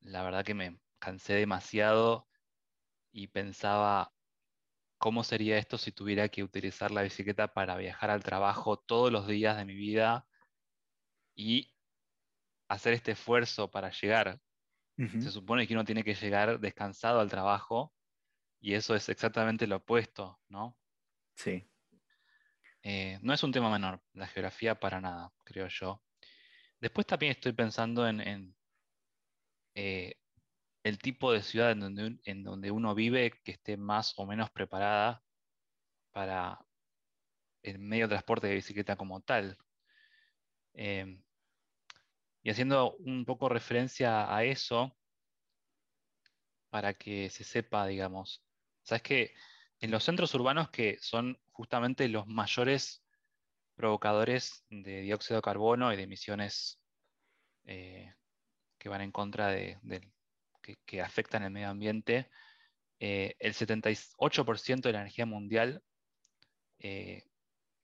La 0.00 0.22
verdad 0.22 0.44
que 0.44 0.54
me 0.54 0.80
cansé 0.98 1.34
demasiado 1.34 2.28
y 3.12 3.28
pensaba, 3.28 4.14
¿Cómo 4.98 5.24
sería 5.24 5.58
esto 5.58 5.78
si 5.78 5.90
tuviera 5.92 6.28
que 6.28 6.44
utilizar 6.44 6.92
la 6.92 7.02
bicicleta 7.02 7.52
para 7.52 7.76
viajar 7.76 8.10
al 8.10 8.22
trabajo 8.22 8.78
todos 8.78 9.10
los 9.10 9.26
días 9.26 9.56
de 9.56 9.64
mi 9.64 9.74
vida 9.74 10.28
y 11.34 11.74
hacer 12.68 12.94
este 12.94 13.12
esfuerzo 13.12 13.70
para 13.70 13.90
llegar? 13.90 14.40
Se 15.18 15.30
supone 15.30 15.66
que 15.66 15.74
uno 15.74 15.84
tiene 15.84 16.04
que 16.04 16.14
llegar 16.14 16.60
descansado 16.60 17.20
al 17.20 17.30
trabajo 17.30 17.94
y 18.60 18.74
eso 18.74 18.94
es 18.94 19.08
exactamente 19.08 19.66
lo 19.66 19.76
opuesto, 19.76 20.40
¿no? 20.48 20.78
Sí. 21.36 21.68
Eh, 22.82 23.18
no 23.22 23.32
es 23.32 23.42
un 23.42 23.52
tema 23.52 23.70
menor, 23.70 24.02
la 24.12 24.26
geografía 24.26 24.78
para 24.78 25.00
nada, 25.00 25.32
creo 25.44 25.68
yo. 25.68 26.02
Después 26.82 27.06
también 27.06 27.30
estoy 27.30 27.52
pensando 27.52 28.08
en, 28.08 28.56
eh, 29.76 30.16
el 30.82 30.98
tipo 30.98 31.32
de 31.32 31.42
ciudad 31.42 31.70
en 31.70 31.80
donde, 31.80 32.18
en 32.24 32.42
donde 32.42 32.72
uno 32.72 32.92
vive 32.96 33.30
que 33.44 33.52
esté 33.52 33.76
más 33.76 34.14
o 34.18 34.26
menos 34.26 34.50
preparada 34.50 35.22
para 36.12 36.66
el 37.62 37.78
medio 37.78 38.06
de 38.06 38.10
transporte 38.14 38.48
de 38.48 38.54
bicicleta 38.56 38.96
como 38.96 39.20
tal. 39.20 39.56
Em, 40.74 41.22
y 42.42 42.50
haciendo 42.50 42.96
un 42.96 43.24
poco 43.24 43.48
referencia 43.48 44.34
a 44.34 44.42
eso, 44.42 44.96
para 46.68 46.94
que 46.94 47.30
se 47.30 47.44
sepa, 47.44 47.86
digamos, 47.86 48.44
sabes 48.82 49.02
que 49.02 49.34
en 49.78 49.92
los 49.92 50.02
centros 50.02 50.34
urbanos 50.34 50.70
que 50.70 50.98
son 51.00 51.40
justamente 51.52 52.08
los 52.08 52.26
mayores 52.26 53.01
provocadores 53.74 54.64
de 54.70 55.00
dióxido 55.02 55.36
de 55.36 55.42
carbono 55.42 55.92
y 55.92 55.96
de 55.96 56.02
emisiones 56.02 56.80
eh, 57.64 58.12
que 58.78 58.88
van 58.88 59.00
en 59.00 59.12
contra 59.12 59.48
de, 59.48 59.78
que, 60.86 61.00
afectan 61.00 61.42
el 61.42 61.50
medio 61.50 61.68
ambiente, 61.68 62.30
eh, 63.00 63.34
el 63.38 63.54
78% 63.54 64.80
de 64.80 64.92
la 64.92 65.00
energía 65.00 65.26
mundial 65.26 65.82
eh, 66.78 67.24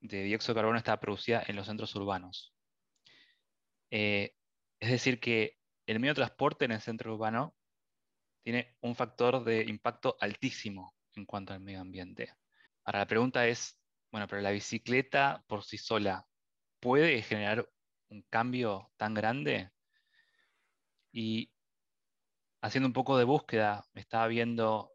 de 0.00 0.22
dióxido 0.24 0.54
de 0.54 0.58
carbono 0.58 0.78
está 0.78 0.98
producida 1.00 1.42
en 1.46 1.56
los 1.56 1.66
centros 1.66 1.94
urbanos. 1.94 2.54
Es 3.90 4.32
decir, 4.80 5.18
que 5.18 5.58
el 5.86 5.98
medio 6.00 6.12
de 6.12 6.20
transporte 6.20 6.64
en 6.64 6.72
el 6.72 6.80
centro 6.80 7.14
urbano 7.14 7.56
tiene 8.42 8.76
un 8.80 8.94
factor 8.94 9.44
de 9.44 9.62
impacto 9.62 10.16
altísimo 10.20 10.94
en 11.14 11.24
cuanto 11.24 11.52
al 11.52 11.60
medio 11.60 11.80
ambiente. 11.80 12.34
Ahora 12.84 13.00
la 13.00 13.06
pregunta 13.06 13.46
es, 13.46 13.77
bueno, 14.10 14.26
pero 14.28 14.42
la 14.42 14.50
bicicleta 14.50 15.44
por 15.46 15.64
sí 15.64 15.78
sola 15.78 16.26
puede 16.80 17.22
generar 17.22 17.68
un 18.08 18.22
cambio 18.30 18.90
tan 18.96 19.14
grande? 19.14 19.70
Y 21.12 21.50
haciendo 22.62 22.86
un 22.86 22.92
poco 22.92 23.18
de 23.18 23.24
búsqueda, 23.24 23.84
estaba 23.94 24.26
viendo 24.28 24.92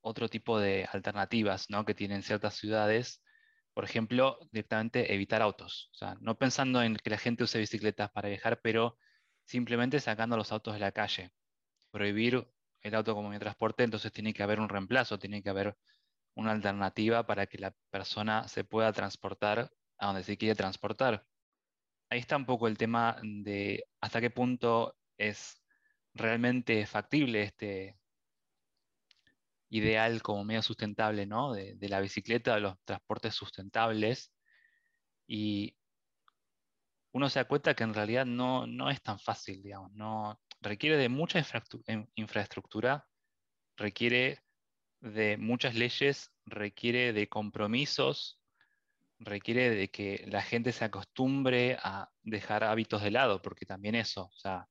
otro 0.00 0.28
tipo 0.28 0.60
de 0.60 0.88
alternativas 0.92 1.70
¿no? 1.70 1.84
que 1.84 1.94
tienen 1.94 2.22
ciertas 2.22 2.54
ciudades. 2.54 3.22
Por 3.72 3.84
ejemplo, 3.84 4.38
directamente 4.52 5.14
evitar 5.14 5.42
autos. 5.42 5.90
O 5.92 5.96
sea, 5.96 6.16
no 6.20 6.36
pensando 6.38 6.82
en 6.82 6.96
que 6.96 7.10
la 7.10 7.18
gente 7.18 7.44
use 7.44 7.58
bicicletas 7.58 8.10
para 8.10 8.28
viajar, 8.28 8.60
pero 8.62 8.98
simplemente 9.46 10.00
sacando 10.00 10.36
los 10.36 10.52
autos 10.52 10.74
de 10.74 10.80
la 10.80 10.92
calle. 10.92 11.32
Prohibir 11.90 12.46
el 12.82 12.94
auto 12.94 13.14
como 13.14 13.28
medio 13.28 13.40
de 13.40 13.44
transporte, 13.44 13.82
entonces 13.82 14.12
tiene 14.12 14.34
que 14.34 14.42
haber 14.42 14.60
un 14.60 14.68
reemplazo, 14.68 15.18
tiene 15.18 15.42
que 15.42 15.50
haber 15.50 15.76
una 16.34 16.52
alternativa 16.52 17.26
para 17.26 17.46
que 17.46 17.58
la 17.58 17.74
persona 17.90 18.48
se 18.48 18.64
pueda 18.64 18.92
transportar 18.92 19.70
a 19.98 20.06
donde 20.06 20.24
se 20.24 20.36
quiere 20.36 20.54
transportar. 20.54 21.24
Ahí 22.10 22.20
está 22.20 22.36
un 22.36 22.46
poco 22.46 22.68
el 22.68 22.78
tema 22.78 23.16
de 23.22 23.86
hasta 24.00 24.20
qué 24.20 24.30
punto 24.30 24.96
es 25.18 25.62
realmente 26.14 26.86
factible 26.86 27.42
este 27.42 27.96
ideal 29.70 30.22
como 30.22 30.44
medio 30.44 30.62
sustentable, 30.62 31.26
¿no? 31.26 31.52
De, 31.52 31.76
la 31.88 32.00
bicicleta, 32.00 32.54
de 32.54 32.60
los 32.60 32.76
transportes 32.84 33.34
sustentables. 33.34 34.32
Y 35.26 35.76
uno 37.12 37.28
se 37.28 37.40
da 37.40 37.48
cuenta 37.48 37.74
que 37.74 37.84
en 37.84 37.94
realidad 37.94 38.26
no, 38.26 38.66
no 38.66 38.90
es 38.90 39.02
tan 39.02 39.18
fácil, 39.18 39.62
digamos, 39.62 39.92
no, 39.92 40.40
requiere 40.60 40.96
de 40.96 41.08
mucha 41.08 41.42
infraestructura, 42.14 43.06
requiere 43.76 44.40
de 45.04 45.36
muchas 45.36 45.74
leyes, 45.74 46.32
requiere 46.46 47.12
de 47.12 47.28
compromisos, 47.28 48.40
requiere 49.18 49.70
de 49.70 49.88
que 49.88 50.24
la 50.28 50.42
gente 50.42 50.72
se 50.72 50.84
acostumbre 50.84 51.76
a 51.82 52.10
dejar 52.22 52.64
hábitos 52.64 53.02
de 53.02 53.10
lado, 53.10 53.42
porque 53.42 53.66
también 53.66 53.94
eso, 53.94 54.24
o 54.24 54.36
sea, 54.36 54.66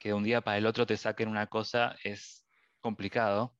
que 0.00 0.08
de 0.08 0.14
un 0.14 0.24
día 0.24 0.40
para 0.40 0.58
el 0.58 0.66
otro 0.66 0.86
te 0.86 0.96
saquen 0.96 1.28
una 1.28 1.46
cosa 1.46 1.96
es 2.02 2.46
complicado. 2.80 3.56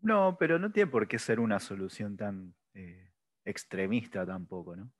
No, 0.00 0.36
pero 0.38 0.58
no 0.58 0.72
tiene 0.72 0.90
por 0.90 1.06
qué 1.06 1.18
ser 1.18 1.38
una 1.38 1.60
solución 1.60 2.16
tan 2.16 2.54
eh, 2.72 3.12
extremista 3.44 4.26
tampoco, 4.26 4.74
¿no? 4.74 4.90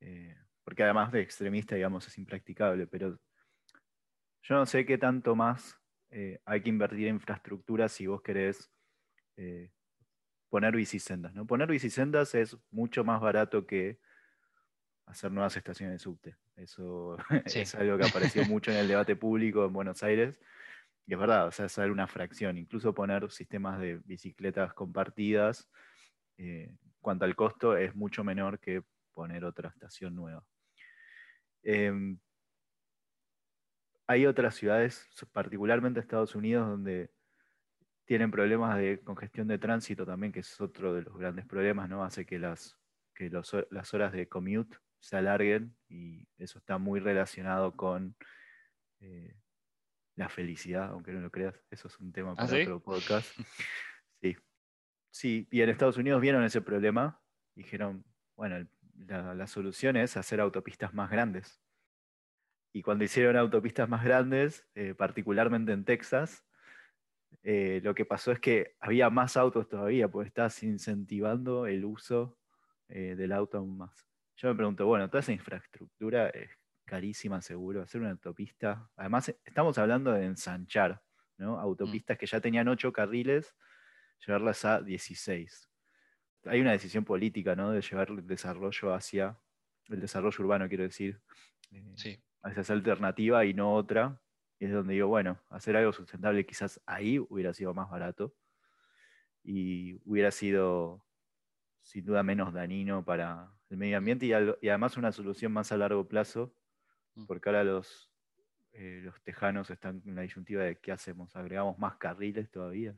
Eh, 0.00 0.36
porque 0.62 0.84
además 0.84 1.10
de 1.10 1.22
extremista, 1.22 1.74
digamos, 1.74 2.06
es 2.06 2.18
impracticable, 2.18 2.86
pero 2.86 3.18
yo 4.42 4.54
no 4.54 4.66
sé 4.66 4.84
qué 4.84 4.98
tanto 4.98 5.34
más 5.34 5.78
eh, 6.10 6.40
hay 6.44 6.62
que 6.62 6.68
invertir 6.68 7.08
en 7.08 7.16
infraestructura 7.16 7.88
si 7.88 8.06
vos 8.06 8.22
querés 8.22 8.70
poner 10.48 10.74
bicisendas, 10.74 11.34
¿no? 11.34 11.46
Poner 11.46 11.68
bicisendas 11.68 12.34
es 12.34 12.56
mucho 12.70 13.04
más 13.04 13.20
barato 13.20 13.66
que 13.66 13.98
hacer 15.06 15.32
nuevas 15.32 15.56
estaciones 15.56 15.94
de 15.94 15.98
subte. 15.98 16.36
Eso 16.56 17.16
es 17.46 17.74
algo 17.74 17.98
que 17.98 18.06
apareció 18.06 18.44
mucho 18.46 18.70
en 18.70 18.78
el 18.78 18.88
debate 18.88 19.16
público 19.16 19.64
en 19.64 19.72
Buenos 19.72 20.02
Aires. 20.02 20.40
Y 21.06 21.14
es 21.14 21.18
verdad, 21.18 21.46
o 21.46 21.50
sea, 21.50 21.66
es 21.66 21.78
una 21.78 22.06
fracción. 22.06 22.58
Incluso 22.58 22.94
poner 22.94 23.30
sistemas 23.30 23.80
de 23.80 24.00
bicicletas 24.04 24.74
compartidas, 24.74 25.68
eh, 26.36 26.74
cuanto 27.00 27.24
al 27.24 27.34
costo, 27.34 27.76
es 27.76 27.94
mucho 27.94 28.24
menor 28.24 28.58
que 28.58 28.82
poner 29.12 29.44
otra 29.44 29.70
estación 29.70 30.14
nueva. 30.14 30.44
Em, 31.62 32.18
hay 34.06 34.26
otras 34.26 34.54
ciudades, 34.54 35.08
particularmente 35.32 36.00
Estados 36.00 36.34
Unidos, 36.34 36.68
donde 36.68 37.10
tienen 38.08 38.30
problemas 38.30 38.78
de 38.78 39.00
congestión 39.00 39.48
de 39.48 39.58
tránsito 39.58 40.06
también, 40.06 40.32
que 40.32 40.40
es 40.40 40.58
otro 40.62 40.94
de 40.94 41.02
los 41.02 41.18
grandes 41.18 41.44
problemas, 41.44 41.90
¿no? 41.90 42.02
Hace 42.02 42.24
que 42.24 42.38
las, 42.38 42.74
que 43.14 43.28
las 43.28 43.94
horas 43.94 44.12
de 44.14 44.26
commute 44.26 44.78
se 44.98 45.18
alarguen 45.18 45.76
y 45.90 46.26
eso 46.38 46.58
está 46.58 46.78
muy 46.78 47.00
relacionado 47.00 47.76
con 47.76 48.16
eh, 49.00 49.36
la 50.16 50.30
felicidad, 50.30 50.88
aunque 50.88 51.12
no 51.12 51.20
lo 51.20 51.30
creas. 51.30 51.62
Eso 51.70 51.88
es 51.88 52.00
un 52.00 52.10
tema 52.10 52.32
¿Ah, 52.38 52.46
para 52.46 52.62
otro 52.62 52.80
podcast. 52.80 53.30
Sí. 54.20 54.36
Sí, 55.12 55.48
y 55.52 55.60
en 55.60 55.68
Estados 55.68 55.96
Unidos 55.96 56.20
vieron 56.20 56.42
ese 56.42 56.60
problema 56.60 57.20
dijeron, 57.54 58.04
bueno, 58.36 58.66
la, 59.06 59.46
solución 59.46 59.96
es 59.96 60.16
hacer 60.16 60.40
autopistas 60.40 60.94
más 60.94 61.10
grandes. 61.10 61.60
Y 62.72 62.82
cuando 62.82 63.04
hicieron 63.04 63.36
autopistas 63.36 63.88
más 63.88 64.02
grandes, 64.02 64.66
eh, 64.74 64.94
particularmente 64.94 65.72
en 65.72 65.84
Texas, 65.84 66.44
eh, 67.42 67.80
lo 67.82 67.94
que 67.94 68.04
pasó 68.04 68.32
es 68.32 68.40
que 68.40 68.76
había 68.80 69.10
más 69.10 69.36
autos 69.36 69.68
todavía, 69.68 70.08
porque 70.08 70.28
estás 70.28 70.62
incentivando 70.62 71.66
el 71.66 71.84
uso 71.84 72.36
del 72.88 73.32
auto 73.32 73.58
aún 73.58 73.76
más. 73.76 74.08
Yo 74.36 74.48
me 74.48 74.54
pregunto, 74.54 74.86
bueno, 74.86 75.10
toda 75.10 75.20
esa 75.20 75.32
infraestructura 75.32 76.30
es 76.30 76.48
carísima 76.88 77.40
seguro, 77.42 77.82
hacer 77.82 78.00
una 78.00 78.10
autopista. 78.10 78.88
Además, 78.96 79.34
estamos 79.44 79.76
hablando 79.78 80.12
de 80.12 80.24
ensanchar, 80.24 81.02
¿no? 81.36 81.56
Mm. 81.56 81.60
Autopistas 81.60 82.16
que 82.16 82.26
ya 82.26 82.40
tenían 82.40 82.66
8 82.66 82.92
carriles, 82.92 83.54
llevarlas 84.26 84.64
a 84.64 84.80
16. 84.80 85.68
Hay 86.46 86.60
una 86.60 86.72
decisión 86.72 87.04
política, 87.04 87.54
¿no? 87.54 87.72
De 87.72 87.82
llevar 87.82 88.10
el 88.10 88.26
desarrollo 88.26 88.94
hacia, 88.94 89.38
el 89.88 90.00
desarrollo 90.00 90.36
urbano, 90.42 90.68
quiero 90.68 90.84
decir, 90.84 91.20
eh, 91.70 92.20
hacia 92.42 92.60
esa 92.62 92.72
alternativa 92.72 93.44
y 93.44 93.54
no 93.54 93.74
otra. 93.74 94.20
Y 94.58 94.66
es 94.66 94.72
donde 94.72 94.94
digo, 94.94 95.08
bueno, 95.08 95.40
hacer 95.50 95.76
algo 95.76 95.92
sustentable 95.92 96.44
quizás 96.44 96.80
ahí 96.86 97.18
hubiera 97.18 97.54
sido 97.54 97.74
más 97.74 97.88
barato 97.90 98.34
y 99.44 99.94
hubiera 100.04 100.30
sido 100.30 101.04
sin 101.82 102.04
duda 102.04 102.22
menos 102.22 102.52
dañino 102.52 103.04
para 103.04 103.50
el 103.70 103.76
medio 103.76 103.98
ambiente 103.98 104.26
y, 104.26 104.32
además 104.32 104.96
una 104.96 105.12
solución 105.12 105.52
más 105.52 105.72
a 105.72 105.76
largo 105.76 106.06
plazo, 106.06 106.54
mm. 107.14 107.26
porque 107.26 107.48
ahora 107.48 107.64
los, 107.64 108.10
eh, 108.72 109.00
los 109.02 109.22
tejanos 109.22 109.70
están 109.70 110.02
en 110.04 110.16
la 110.16 110.22
disyuntiva 110.22 110.64
de 110.64 110.78
qué 110.80 110.92
hacemos, 110.92 111.34
agregamos 111.36 111.78
más 111.78 111.96
carriles 111.96 112.50
todavía. 112.50 112.94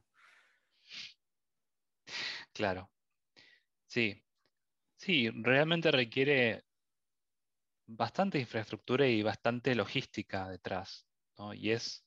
Claro. 2.52 2.90
Sí. 3.86 4.22
Sí, 4.96 5.30
realmente 5.30 5.90
requiere 5.90 6.64
bastante 7.86 8.38
infraestructura 8.38 9.06
y 9.06 9.22
bastante 9.22 9.74
logística 9.74 10.48
detrás. 10.48 11.09
Y 11.54 11.70
es 11.70 12.04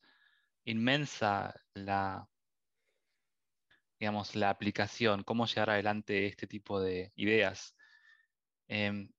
inmensa 0.64 1.54
la, 1.74 2.28
digamos, 3.98 4.34
la 4.34 4.50
aplicación, 4.50 5.24
cómo 5.24 5.46
llevar 5.46 5.70
adelante 5.70 6.26
este 6.26 6.46
tipo 6.46 6.80
de 6.80 7.12
ideas. 7.16 7.76
Em, 8.68 9.10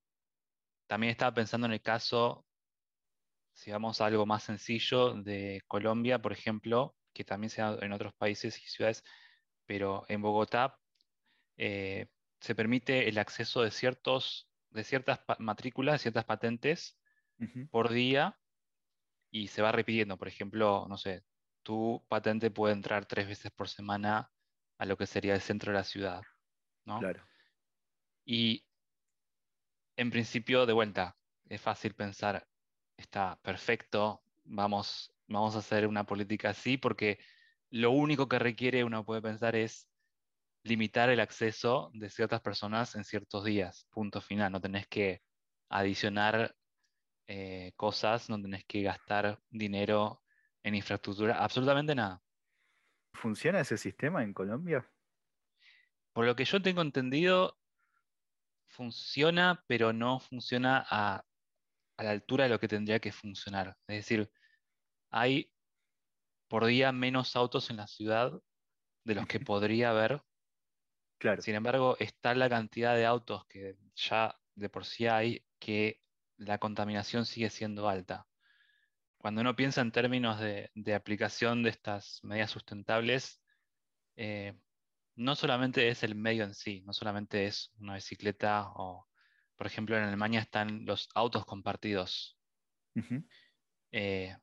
también 0.88 1.12
estaba 1.12 1.34
pensando 1.34 1.67
en 1.67 1.73
el 1.73 1.82
caso, 1.82 2.45
si 3.54 3.71
vamos 3.71 4.01
a 4.01 4.08
algo 4.08 4.25
más 4.25 4.43
sencillo, 4.43 5.13
de 5.13 5.62
Colombia, 5.67 6.21
por 6.21 6.32
ejemplo, 6.32 6.95
que 7.13 7.23
también 7.23 7.49
se 7.49 7.62
da 7.62 7.78
en 7.82 7.93
otros 7.93 8.13
países 8.13 8.62
y 8.62 8.67
ciudades, 8.67 9.04
pero 9.65 10.06
en 10.10 10.21
Bogotá 10.21 10.78
eh, 11.58 12.08
se 12.39 12.56
permite 12.56 13.10
el 13.10 13.17
acceso 13.17 13.62
de, 13.62 13.71
ciertos, 13.71 14.49
de 14.71 14.84
ciertas 14.84 15.21
matrículas, 15.39 16.01
ciertas 16.01 16.25
patentes 16.25 16.97
por 17.69 17.91
día 17.91 18.38
y 19.36 19.50
se 19.50 19.62
va 19.62 19.74
repitiendo. 19.74 20.17
Por 20.17 20.30
ejemplo, 20.30 20.86
no 20.88 20.98
sé, 20.98 21.26
tu 21.62 22.06
patente 22.08 22.52
puede 22.52 22.74
entrar 22.74 23.06
tres 23.06 23.28
veces 23.28 23.52
por 23.52 23.67
semana 23.67 24.32
a 24.78 24.86
lo 24.86 24.95
que 24.95 25.06
sería 25.06 25.36
el 25.36 25.41
centro 25.41 25.74
de 25.74 25.78
la 25.78 25.84
ciudad. 25.84 26.21
¿no? 26.86 27.00
Claro. 27.00 27.21
Y 28.24 28.65
en 29.98 30.10
principio, 30.10 30.65
de 30.65 30.71
vuelta, 30.71 31.17
es 31.50 31.60
fácil 31.60 31.93
pensar, 31.95 32.48
está 32.95 33.38
perfecto, 33.41 34.24
vamos, 34.45 35.13
vamos 35.28 35.58
a 35.58 35.60
hacer 35.60 35.86
una 35.86 36.06
política 36.06 36.52
así, 36.52 36.78
porque 36.78 37.19
lo 37.69 37.91
único 37.91 38.30
que 38.30 38.39
requiere, 38.39 38.86
uno 38.86 39.04
puede 39.04 39.21
pensar, 39.21 39.58
es 39.58 39.89
limitar 40.63 41.10
el 41.10 41.19
acceso 41.19 41.91
de 41.93 42.10
ciertas 42.10 42.39
personas 42.39 42.95
en 42.95 43.04
ciertos 43.04 43.43
días, 43.43 43.86
punto 43.89 44.21
final. 44.21 44.54
No 44.54 44.62
tenés 44.62 44.88
que 44.88 45.21
adicionar 45.67 46.56
eh, 47.27 47.73
cosas, 47.75 48.29
no 48.29 48.41
tenés 48.41 48.65
que 48.65 48.83
gastar 48.83 49.41
dinero 49.49 50.21
en 50.63 50.75
infraestructura, 50.75 51.43
absolutamente 51.43 51.95
nada. 51.95 52.21
¿Funciona 53.13 53.61
ese 53.61 53.77
sistema 53.77 54.23
en 54.23 54.33
Colombia? 54.33 54.88
Por 56.13 56.25
lo 56.25 56.35
que 56.35 56.45
yo 56.45 56.61
tengo 56.61 56.81
entendido, 56.81 57.57
funciona, 58.67 59.63
pero 59.67 59.93
no 59.93 60.19
funciona 60.19 60.85
a, 60.89 61.25
la 61.97 62.09
altura 62.11 62.45
de 62.45 62.49
lo 62.51 62.59
que 62.59 62.67
tendría 62.67 62.99
que 62.99 63.11
funcionar. 63.11 63.77
Es 63.88 63.97
decir, 63.97 64.29
hay 65.09 65.51
por 66.47 66.65
día 66.65 66.91
menos 66.91 67.35
autos 67.35 67.69
en 67.69 67.77
la 67.77 67.88
ciudad 67.88 68.31
de 69.03 69.15
los 69.15 69.27
que 69.27 69.39
podría 69.51 69.91
haber. 69.91 70.21
Claro. 71.17 71.41
Sin 71.41 71.55
embargo, 71.55 71.95
está 71.99 72.35
la 72.35 72.49
cantidad 72.49 72.95
de 72.95 73.05
autos 73.05 73.45
que 73.47 73.77
ya 73.95 74.38
de 74.55 74.69
por 74.69 74.85
sí 74.85 75.07
hay 75.07 75.45
que 75.59 76.01
la 76.38 76.58
contaminación 76.58 77.26
sigue 77.26 77.50
siendo 77.50 77.88
alta. 77.89 78.28
Cuando 79.17 79.41
uno 79.41 79.56
piensa 79.56 79.82
en 79.82 79.91
términos 79.91 80.39
de, 80.39 80.93
aplicación 80.93 81.63
de 81.63 81.71
estas 81.71 82.19
medidas 82.24 82.52
sustentables, 82.52 83.41
eh, 84.15 84.54
no 85.15 85.36
solamente 85.36 85.89
es 85.89 86.04
el 86.04 86.15
medio 86.15 86.43
en 86.43 86.54
sí, 86.54 86.82
no 86.86 86.93
solamente 86.93 87.45
es 87.45 87.71
una 87.80 87.95
bicicleta 87.95 88.69
o, 88.76 89.08
por 89.56 89.67
ejemplo, 89.67 89.98
en 89.98 90.04
Alemania 90.04 90.41
están 90.41 90.86
los 90.86 91.10
autos 91.15 91.45
compartidos. 91.45 92.38
Eh, 93.91 94.36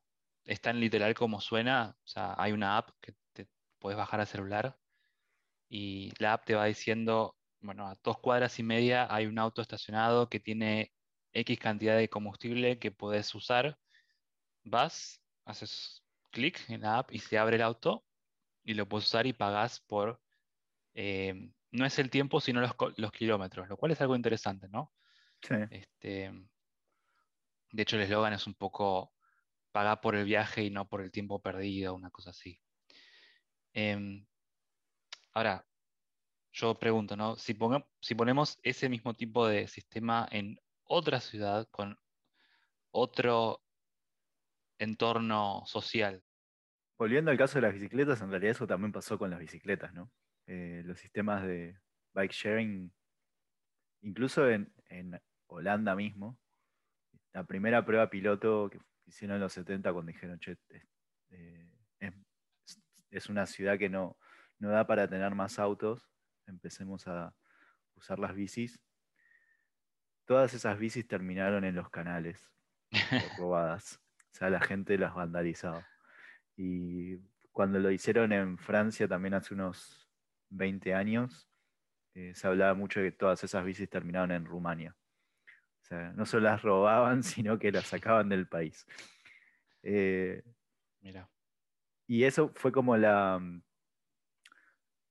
están 0.45 0.79
literal 0.79 1.13
como 1.13 1.39
suena, 1.39 1.95
o 2.03 2.07
sea, 2.07 2.35
hay 2.37 2.51
una 2.51 2.77
app 2.77 2.89
que 3.01 3.13
te 3.31 3.47
puedes 3.79 3.97
bajar 3.97 4.19
al 4.19 4.27
celular 4.27 4.77
y 5.69 6.11
la 6.19 6.33
app 6.33 6.45
te 6.45 6.55
va 6.55 6.65
diciendo, 6.65 7.37
bueno, 7.61 7.87
a 7.87 7.97
dos 8.03 8.19
cuadras 8.19 8.59
y 8.59 8.63
media 8.63 9.07
hay 9.09 9.25
un 9.27 9.39
auto 9.39 9.61
estacionado 9.61 10.29
que 10.29 10.39
tiene 10.39 10.91
X 11.33 11.59
cantidad 11.59 11.97
de 11.97 12.09
combustible 12.09 12.79
que 12.79 12.91
puedes 12.91 13.33
usar. 13.35 13.77
Vas, 14.63 15.21
haces 15.45 16.03
clic 16.31 16.59
en 16.69 16.81
la 16.81 16.99
app 16.99 17.11
y 17.11 17.19
se 17.19 17.37
abre 17.37 17.57
el 17.57 17.61
auto 17.61 18.05
y 18.63 18.73
lo 18.73 18.87
puedes 18.87 19.07
usar 19.07 19.27
y 19.27 19.33
pagas 19.33 19.81
por, 19.81 20.21
eh, 20.93 21.51
no 21.71 21.85
es 21.85 21.99
el 21.99 22.09
tiempo, 22.09 22.39
sino 22.39 22.61
los, 22.61 23.11
kilómetros, 23.11 23.67
lo 23.67 23.77
cual 23.77 23.91
es 23.91 24.01
algo 24.01 24.15
interesante, 24.15 24.67
¿no? 24.69 24.93
Sí. 25.41 25.55
Este, 25.71 26.31
de 27.71 27.81
hecho, 27.81 27.95
el 27.95 28.03
eslogan 28.03 28.33
es 28.33 28.47
un 28.47 28.53
poco 28.53 29.13
paga 29.71 29.99
por 29.99 30.15
el 30.15 30.25
viaje 30.25 30.63
y 30.63 30.69
no 30.69 30.87
por 30.87 31.01
el 31.01 31.11
tiempo 31.11 31.41
perdido, 31.41 31.95
una 31.95 32.11
cosa 32.11 32.29
así. 32.29 32.61
Em, 33.73 34.25
ahora, 35.33 35.65
yo 36.51 36.77
pregunto, 36.77 37.17
¿no? 37.17 37.35
Si, 37.35 37.57
si 37.99 38.15
ponemos 38.15 38.59
ese 38.61 38.87
mismo 38.87 39.15
tipo 39.15 39.47
de 39.47 39.67
sistema 39.67 40.27
en 40.31 40.59
otra 40.93 41.19
ciudad 41.19 41.67
con 41.71 41.97
otro 42.91 43.63
entorno 44.77 45.63
social. 45.65 46.23
Volviendo 46.99 47.31
al 47.31 47.37
caso 47.37 47.55
de 47.55 47.63
las 47.63 47.73
bicicletas, 47.73 48.21
en 48.21 48.29
realidad 48.29 48.51
eso 48.51 48.67
también 48.67 48.91
pasó 48.91 49.17
con 49.17 49.31
las 49.31 49.39
bicicletas, 49.39 49.91
¿no? 49.93 50.11
Eh, 50.45 50.83
los 50.85 50.99
sistemas 50.99 51.43
de 51.43 51.79
bike 52.13 52.31
sharing, 52.31 52.93
incluso 54.01 54.47
en, 54.47 54.71
Holanda 55.47 55.95
mismo, 55.95 56.37
la 57.33 57.43
primera 57.43 57.85
prueba 57.85 58.09
piloto 58.09 58.69
que 58.71 58.79
hicieron 59.05 59.35
en 59.35 59.41
los 59.41 59.53
70 59.53 59.93
cuando 59.93 60.11
dijeron, 60.11 60.39
che, 60.39 60.57
eh, 61.29 61.71
es, 63.09 63.29
una 63.29 63.45
ciudad 63.45 63.77
que 63.77 63.89
no, 63.89 64.17
no 64.59 64.69
da 64.69 64.87
para 64.87 65.07
tener 65.07 65.33
más 65.35 65.59
autos, 65.59 66.09
empecemos 66.47 67.07
a 67.07 67.35
usar 67.95 68.19
las 68.19 68.33
bicis. 68.33 68.79
Todas 70.25 70.53
esas 70.53 70.77
bicis 70.79 71.07
terminaron 71.07 71.63
en 71.63 71.75
los 71.75 71.89
canales, 71.89 72.49
robadas. 73.37 73.99
O 74.33 74.35
sea, 74.35 74.49
la 74.49 74.61
gente 74.61 74.97
las 74.97 75.13
vandalizaba. 75.13 75.87
Y 76.55 77.17
cuando 77.51 77.79
lo 77.79 77.91
hicieron 77.91 78.31
en 78.31 78.57
Francia 78.57 79.07
también 79.07 79.33
hace 79.33 79.53
unos 79.53 80.09
20 80.49 80.93
años, 80.93 81.49
eh, 82.15 82.33
se 82.35 82.47
hablaba 82.47 82.73
mucho 82.73 82.99
de 82.99 83.11
que 83.11 83.17
todas 83.17 83.43
esas 83.43 83.63
bicis 83.65 83.89
terminaron 83.89 84.31
en 84.31 84.45
Rumania. 84.45 84.95
O 85.81 85.85
sea, 85.85 86.13
no 86.13 86.25
solo 86.25 86.43
las 86.43 86.61
robaban, 86.61 87.23
sino 87.23 87.59
que 87.59 87.71
las 87.71 87.87
sacaban 87.87 88.29
del 88.29 88.47
país. 88.47 88.85
Eh, 89.81 90.43
Mira. 91.01 91.29
Y 92.07 92.23
eso 92.23 92.51
fue 92.55 92.71
como 92.71 92.95
la 92.97 93.41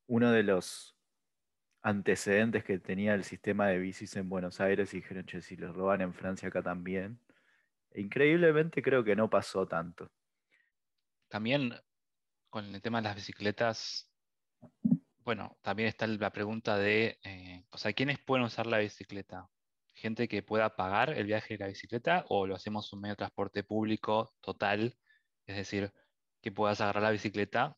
uno 0.07 0.31
de 0.31 0.43
los 0.43 0.92
antecedentes 1.83 2.65
que 2.65 2.79
tenía 2.79 3.15
el 3.15 3.25
sistema 3.25 3.67
de 3.67 3.79
bicis 3.79 4.17
en 4.17 4.29
Buenos 4.29 4.61
Aires 4.61 4.95
y 4.95 4.99
dijeron, 4.99 5.27
che, 5.27 5.43
si 5.43 5.57
los 5.57 5.75
roban 5.75 6.01
en 6.01 6.15
Francia 6.15 6.49
acá 6.49 6.63
también. 6.63 7.19
E 7.91 8.01
increíblemente 8.01 8.83
creo 8.83 9.05
que 9.05 9.17
no 9.17 9.29
pasó 9.29 9.67
tanto. 9.67 10.11
También 11.29 11.75
con 12.49 12.75
el 12.75 12.81
tema 12.81 12.99
de 13.01 13.09
las 13.09 13.17
bicicletas, 13.17 14.11
bueno, 15.25 15.59
también 15.63 15.89
está 15.89 16.07
la 16.07 16.31
pregunta 16.31 16.77
de, 16.77 17.19
eh, 17.25 17.65
o 17.71 17.79
sea, 17.79 17.93
¿quiénes 17.93 18.19
pueden 18.21 18.45
usar 18.45 18.67
la 18.67 18.79
bicicleta? 18.79 19.49
¿Gente 19.95 20.29
que 20.29 20.43
pueda 20.43 20.77
pagar 20.77 21.11
el 21.11 21.27
viaje 21.27 21.55
de 21.55 21.65
la 21.65 21.69
bicicleta 21.69 22.25
o 22.29 22.47
lo 22.47 22.55
hacemos 22.55 22.93
un 22.93 23.01
medio 23.01 23.13
de 23.13 23.19
transporte 23.19 23.65
público 23.65 24.35
total? 24.41 24.97
Es 25.47 25.57
decir, 25.57 25.93
que 26.41 26.53
puedas 26.53 26.81
agarrar 26.81 27.03
la 27.03 27.11
bicicleta 27.11 27.77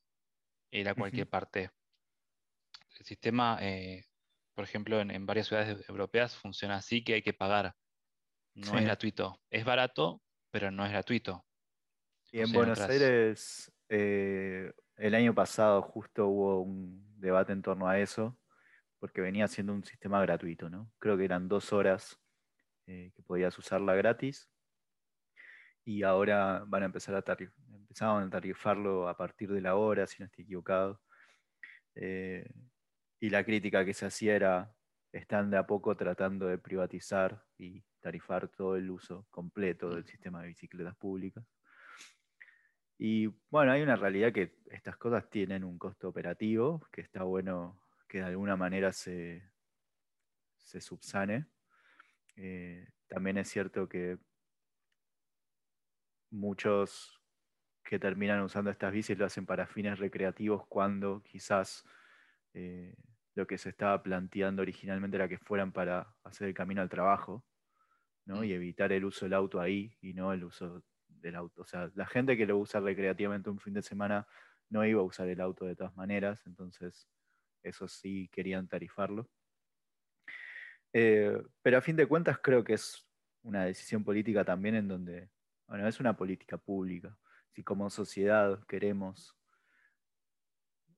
e 0.71 0.81
ir 0.81 0.89
a 0.89 0.95
cualquier 0.95 1.29
parte 1.29 1.71
el 2.99 3.07
sistema, 3.07 3.59
eh, 3.61 4.05
por 4.55 4.65
ejemplo, 4.65 5.01
en, 5.01 5.27
varias 5.27 5.49
ciudades 5.49 5.89
europeas 5.89 6.37
funciona 6.37 6.77
así 6.77 7.03
que 7.03 7.15
hay 7.15 7.23
que 7.23 7.33
pagar. 7.33 7.75
No 8.55 8.79
es 8.79 8.85
gratuito. 8.85 9.41
Es 9.51 9.65
barato, 9.65 10.23
pero 10.51 10.71
no 10.71 10.85
es 10.85 10.93
gratuito. 10.93 11.45
Y 12.31 12.41
en 12.41 12.53
Buenos 12.53 12.81
Aires, 12.81 13.73
eh, 13.89 14.73
el 14.97 15.15
año 15.15 15.35
pasado 15.35 15.83
justo 15.83 16.27
hubo 16.29 16.61
un 16.63 17.21
debate 17.21 17.53
en 17.53 17.63
torno 17.63 17.89
a 17.89 17.99
eso, 17.99 18.39
porque 18.99 19.21
venía 19.21 19.49
siendo 19.49 19.73
un 19.73 19.85
sistema 19.85 20.21
gratuito, 20.23 20.71
¿no? 20.71 20.93
Creo 20.99 21.17
que 21.17 21.25
eran 21.25 21.49
dos 21.49 21.73
horas 21.73 22.19
eh, 22.87 23.13
que 23.15 23.23
podías 23.23 23.57
usarla 23.59 23.95
gratis. 23.95 24.49
Y 25.85 26.03
ahora 26.03 26.65
van 26.67 26.83
a 26.85 26.87
empezar 26.87 27.15
a 27.15 27.23
tarifar, 27.23 27.55
empezaban 27.69 28.25
a 28.25 28.31
tarifarlo 28.31 29.09
a 29.09 29.17
partir 29.17 29.53
de 29.53 29.61
la 29.61 29.75
hora, 29.75 30.07
si 30.07 30.23
no 30.23 30.27
estoy 30.27 30.45
equivocado 30.45 31.01
y 33.21 33.31
la 33.31 33.45
crítica 33.45 33.85
que 33.85 33.95
se 33.95 34.07
hacía 34.07 34.35
era, 34.35 34.75
están 35.13 35.51
de 35.51 35.57
a 35.57 35.67
poco 35.67 35.97
tratando 35.97 36.47
de 36.47 36.59
privatizar 36.59 37.45
y 37.59 37.83
tarifar 38.01 38.49
todo 38.49 38.77
el 38.77 38.91
uso 38.91 39.27
completo 39.31 39.89
del 39.91 40.05
sistema 40.05 40.43
de 40.43 40.49
bicicletas 40.49 40.97
públicas. 40.97 41.45
Y 42.99 43.27
bueno, 43.51 43.73
hay 43.73 43.83
una 43.83 43.97
realidad 43.97 44.33
que 44.33 44.57
estas 44.67 44.97
cosas 44.97 45.29
tienen 45.29 45.65
un 45.65 45.79
costo 45.79 46.09
operativo, 46.09 46.87
que 46.93 47.01
está 47.01 47.23
bueno 47.25 47.81
que 48.09 48.19
de 48.19 48.25
alguna 48.25 48.57
manera 48.57 48.93
se, 48.93 49.43
se 50.59 50.81
subsane. 50.81 51.47
Eh, 52.37 52.87
también 53.09 53.39
es 53.39 53.49
cierto 53.49 53.89
que 53.89 54.19
muchos 56.31 57.21
que 57.85 57.99
terminan 57.99 58.41
usando 58.43 58.71
estas 58.71 58.93
bicis 58.93 59.19
lo 59.19 59.27
hacen 59.27 59.47
para 59.47 59.67
fines 59.67 59.99
recreativos 59.99 60.67
cuando 60.67 61.23
quizás 61.23 61.85
eh, 62.55 62.95
lo 63.35 63.47
que 63.47 63.59
se 63.59 63.69
estaba 63.69 64.03
planteando 64.03 64.63
originalmente 64.63 65.17
era 65.17 65.29
que 65.29 65.39
fueran 65.39 65.73
para 65.73 66.15
hacer 66.23 66.49
el 66.49 66.55
camino 66.55 66.81
al 66.83 66.89
trabajo, 66.89 67.45
¿no? 68.25 68.41
Mm. 68.41 68.45
Y 68.45 68.53
evitar 68.53 68.93
el 68.93 69.05
uso 69.05 69.27
del 69.27 69.35
auto 69.35 69.61
ahí 69.61 69.97
y 70.01 70.15
no 70.15 70.33
el 70.33 70.45
uso 70.45 70.83
del 71.09 71.35
auto. 71.35 71.63
O 71.63 71.67
sea, 71.67 71.91
la 71.95 72.07
gente 72.07 72.37
que 72.37 72.47
lo 72.47 72.59
usa 72.59 72.81
recreativamente 72.81 73.51
un 73.51 73.59
fin 73.59 73.75
de 73.75 73.83
semana 73.83 74.27
no 74.71 74.85
iba 74.85 75.01
a 75.01 75.05
usar 75.05 75.29
el 75.29 75.41
auto 75.41 75.67
de 75.67 75.77
todas 75.77 75.95
maneras, 75.97 76.47
entonces 76.47 77.09
eso 77.63 77.89
sí 77.89 78.29
querían 78.33 78.69
tarifarlo. 78.69 79.29
Eh, 80.93 81.43
pero 81.61 81.79
a 81.79 81.81
fin 81.81 81.97
de 81.97 82.07
cuentas 82.07 82.39
creo 82.39 82.63
que 82.63 82.75
es 82.75 83.09
una 83.43 83.65
decisión 83.65 84.05
política 84.05 84.45
también 84.45 84.77
en 84.77 84.87
donde, 84.87 85.31
bueno, 85.67 85.89
es 85.89 85.99
una 85.99 86.17
política 86.17 86.57
pública. 86.57 87.19
Si 87.51 87.65
como 87.65 87.91
sociedad 87.91 88.65
queremos 88.67 89.37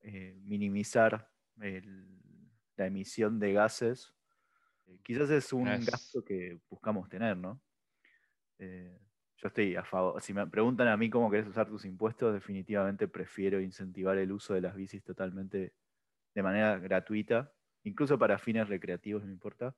eh, 0.01 0.37
minimizar 0.43 1.29
el, 1.61 2.07
la 2.75 2.87
emisión 2.87 3.39
de 3.39 3.53
gases, 3.53 4.13
eh, 4.87 4.99
quizás 5.03 5.29
es 5.29 5.51
un 5.53 5.65
gasto 5.65 6.23
que 6.23 6.59
buscamos 6.69 7.09
tener, 7.09 7.37
¿no? 7.37 7.61
Eh, 8.59 8.99
yo 9.37 9.47
estoy 9.49 9.75
a 9.75 9.83
favor. 9.83 10.21
Si 10.21 10.33
me 10.33 10.47
preguntan 10.47 10.87
a 10.87 10.97
mí 10.97 11.09
cómo 11.09 11.29
querés 11.29 11.47
usar 11.47 11.67
tus 11.67 11.85
impuestos, 11.85 12.33
definitivamente 12.33 13.07
prefiero 13.07 13.61
incentivar 13.61 14.17
el 14.17 14.31
uso 14.31 14.53
de 14.53 14.61
las 14.61 14.75
bicis 14.75 15.03
totalmente 15.03 15.73
de 16.33 16.43
manera 16.43 16.77
gratuita, 16.79 17.51
incluso 17.83 18.17
para 18.17 18.37
fines 18.37 18.67
recreativos, 18.67 19.23
no 19.23 19.31
importa, 19.31 19.75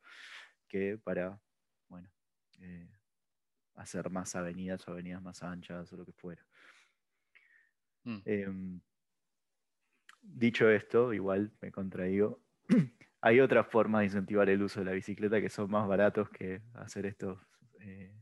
que 0.68 0.98
para, 0.98 1.40
bueno, 1.88 2.10
eh, 2.60 2.90
hacer 3.76 4.10
más 4.10 4.36
avenidas 4.36 4.88
o 4.88 4.92
avenidas 4.92 5.22
más 5.22 5.44
anchas 5.44 5.92
o 5.92 5.98
lo 5.98 6.06
que 6.06 6.14
fuera. 6.14 6.46
Mm. 8.04 8.20
Em, 8.26 8.82
dicho 10.22 10.70
esto, 10.70 11.14
igual 11.14 11.52
me 11.62 11.72
contradigo, 11.72 12.42
hay 13.22 13.40
otras 13.40 13.68
formas 13.68 14.02
de 14.02 14.06
incentivar 14.06 14.50
el 14.50 14.62
uso 14.62 14.80
de 14.80 14.86
la 14.86 14.92
bicicleta 14.92 15.42
que 15.42 15.50
son 15.50 15.70
más 15.70 15.88
baratos 15.88 16.30
que 16.30 16.62
hacer 16.74 17.06
estos, 17.06 17.40
eh, 17.80 18.14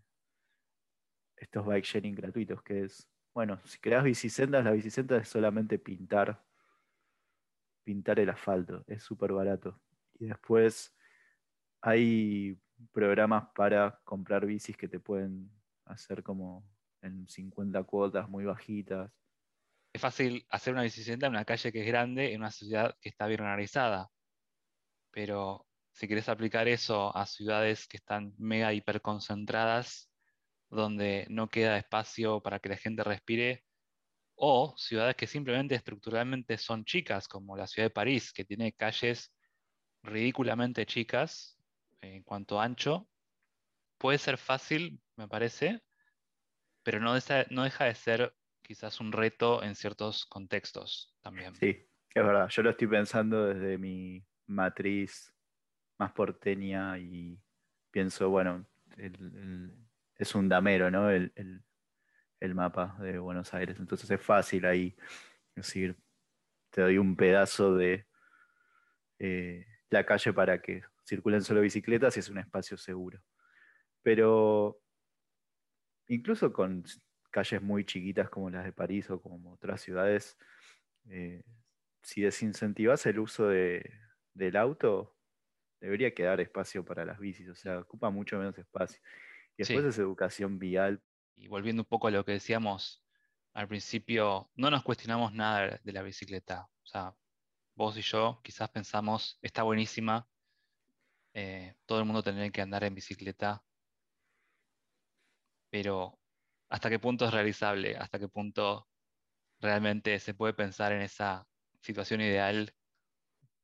estos 1.36 1.66
bike 1.66 1.86
sharing 1.86 2.16
gratuitos, 2.16 2.62
que 2.64 2.84
es, 2.84 3.10
bueno, 3.34 3.60
si 3.66 3.80
creas 3.80 4.04
bicisendas, 4.04 4.64
la 4.64 4.72
bicicenda 4.72 5.18
es 5.18 5.28
solamente 5.28 5.78
pintar, 5.80 6.44
pintar 7.84 8.20
el 8.20 8.30
asfalto, 8.30 8.84
es 8.88 9.04
súper 9.04 9.34
barato. 9.34 9.80
Y 10.20 10.26
después 10.26 10.96
hay 11.82 12.60
programas 12.92 13.50
para 13.56 14.00
comprar 14.04 14.46
bicis 14.46 14.76
que 14.78 14.88
te 14.88 15.00
pueden 15.00 15.52
hacer 15.86 16.24
como 16.24 16.66
en 17.02 17.28
50 17.28 17.84
cuotas 17.84 18.30
muy 18.30 18.46
bajitas. 18.46 19.12
Es 19.98 20.02
fácil 20.02 20.46
hacer 20.52 20.74
una 20.74 20.84
bicicleta 20.84 21.26
en 21.26 21.32
una 21.32 21.44
calle 21.44 21.72
que 21.72 21.82
es 21.82 21.88
grande, 21.88 22.32
en 22.32 22.42
una 22.42 22.52
ciudad 22.52 22.96
que 23.02 23.10
está 23.10 23.26
bien 23.26 23.42
organizada. 23.42 24.12
Pero 25.10 25.66
si 25.92 26.06
quieres 26.06 26.30
aplicar 26.30 26.68
eso 26.68 27.18
a 27.18 27.26
ciudades 27.26 27.88
que 27.88 27.98
están 27.98 28.32
mega 28.38 28.72
hiperconcentradas, 28.74 30.12
donde 30.70 31.26
no 31.32 31.50
queda 31.50 31.80
espacio 31.80 32.44
para 32.44 32.60
que 32.60 32.70
la 32.70 32.78
gente 32.78 33.04
respire, 33.04 33.66
o 34.36 34.76
ciudades 34.78 35.16
que 35.16 35.26
simplemente 35.26 35.74
estructuralmente 35.74 36.60
son 36.60 36.86
chicas, 36.86 37.28
como 37.28 37.58
la 37.58 37.66
ciudad 37.66 37.88
de 37.88 37.94
París, 37.96 38.32
que 38.32 38.46
tiene 38.46 38.74
calles 38.74 39.34
ridículamente 40.04 40.86
chicas 40.86 41.58
en 42.02 42.22
cuanto 42.22 42.62
a 42.62 42.66
ancho, 42.66 43.10
puede 43.98 44.20
ser 44.20 44.38
fácil, 44.38 45.02
me 45.16 45.28
parece, 45.28 45.82
pero 46.84 47.00
no 47.00 47.16
deja, 47.16 47.46
no 47.50 47.64
deja 47.64 47.86
de 47.86 47.96
ser 47.96 48.36
quizás 48.68 49.00
un 49.00 49.14
reto 49.14 49.64
en 49.64 49.76
ciertos 49.76 50.26
contextos 50.26 51.16
también. 51.22 51.56
Sí, 51.56 51.88
es 52.14 52.24
verdad. 52.24 52.50
Yo 52.50 52.64
lo 52.64 52.72
estoy 52.72 52.88
pensando 52.88 53.46
desde 53.46 53.78
mi 53.78 54.22
matriz 54.46 55.34
más 55.98 56.12
porteña 56.12 56.98
y 57.00 57.40
pienso, 57.92 58.30
bueno, 58.30 58.66
es 60.16 60.36
un 60.36 60.50
damero, 60.50 60.92
¿no? 60.92 61.10
El, 61.10 61.64
mapa 62.54 62.98
de 63.00 63.20
Buenos 63.20 63.54
Aires. 63.54 63.80
Entonces 63.80 64.12
es 64.12 64.22
fácil 64.22 64.66
ahí 64.66 64.96
decir, 65.56 65.98
te 66.70 66.82
doy 66.82 66.98
un 66.98 67.16
pedazo 67.16 67.76
de 67.76 68.06
eh, 69.20 69.66
la 69.90 70.06
calle 70.06 70.34
para 70.34 70.62
que 70.62 70.84
circulen 71.06 71.42
solo 71.42 71.62
bicicletas 71.62 72.18
y 72.18 72.20
es 72.20 72.30
un 72.30 72.38
espacio 72.38 72.78
seguro. 72.78 73.24
Pero 74.04 74.80
incluso 76.08 76.52
con 76.52 76.84
calles 77.30 77.62
muy 77.62 77.86
chiquitas 77.86 78.30
como 78.30 78.50
las 78.50 78.66
de 78.66 78.74
París 78.74 79.10
o 79.10 79.22
como 79.22 79.54
otras 79.54 79.82
ciudades, 79.82 80.38
eh, 81.10 81.44
si 82.02 82.22
desincentivas 82.22 83.06
el 83.06 83.20
uso 83.20 83.48
del 83.48 84.56
auto, 84.56 85.16
debería 85.80 86.14
quedar 86.14 86.40
espacio 86.42 86.84
para 86.86 87.06
las 87.06 87.20
bicis, 87.20 87.50
o 87.50 87.56
sea, 87.56 87.80
ocupa 87.80 88.10
mucho 88.10 88.38
menos 88.38 88.58
espacio. 88.58 89.00
Y 89.56 89.64
después 89.64 89.86
es 89.86 89.98
educación 90.00 90.60
vial. 90.60 91.02
Y 91.36 91.48
volviendo 91.48 91.82
un 91.82 91.88
poco 91.88 92.08
a 92.08 92.12
lo 92.12 92.24
que 92.24 92.34
decíamos 92.34 93.04
al 93.54 93.68
principio, 93.68 94.50
no 94.56 94.70
nos 94.70 94.84
cuestionamos 94.84 95.34
nada 95.34 95.80
de 95.84 95.92
la 95.92 96.04
bicicleta. 96.04 96.70
O 96.84 96.86
sea, 96.86 97.16
vos 97.76 97.98
y 97.98 98.02
yo 98.02 98.40
quizás 98.44 98.70
pensamos, 98.70 99.40
está 99.42 99.64
buenísima, 99.64 100.28
eh, 101.34 101.76
todo 101.86 102.00
el 102.00 102.06
mundo 102.06 102.24
tendría 102.24 102.50
que 102.50 102.62
andar 102.62 102.84
en 102.84 102.96
bicicleta, 102.96 103.64
pero 105.70 106.20
¿hasta 106.70 106.90
qué 106.90 107.00
punto 107.00 107.26
es 107.26 107.34
realizable? 107.34 107.96
¿Hasta 107.98 108.20
qué 108.20 108.28
punto 108.28 108.88
realmente 109.60 110.20
se 110.20 110.34
puede 110.34 110.54
pensar 110.54 110.92
en 110.92 111.02
esa 111.02 111.48
situación 111.82 112.22
ideal? 112.22 112.74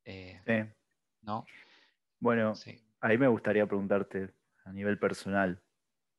Eh, 0.06 0.42
sí. 0.46 0.54
¿No? 1.22 1.46
Bueno, 2.20 2.54
ahí 3.02 3.18
me 3.18 3.28
gustaría 3.28 3.66
preguntarte 3.66 4.34
a 4.66 4.72
nivel 4.72 4.98
personal. 4.98 5.62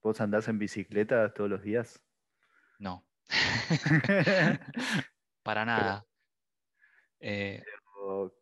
¿Vos 0.02 0.20
andás 0.20 0.48
en 0.48 0.58
bicicleta 0.58 1.32
todos 1.32 1.48
los 1.48 1.62
días? 1.62 2.02
No. 2.78 3.06
Para 5.42 5.64
nada. 5.64 6.06
Eh, 7.20 7.62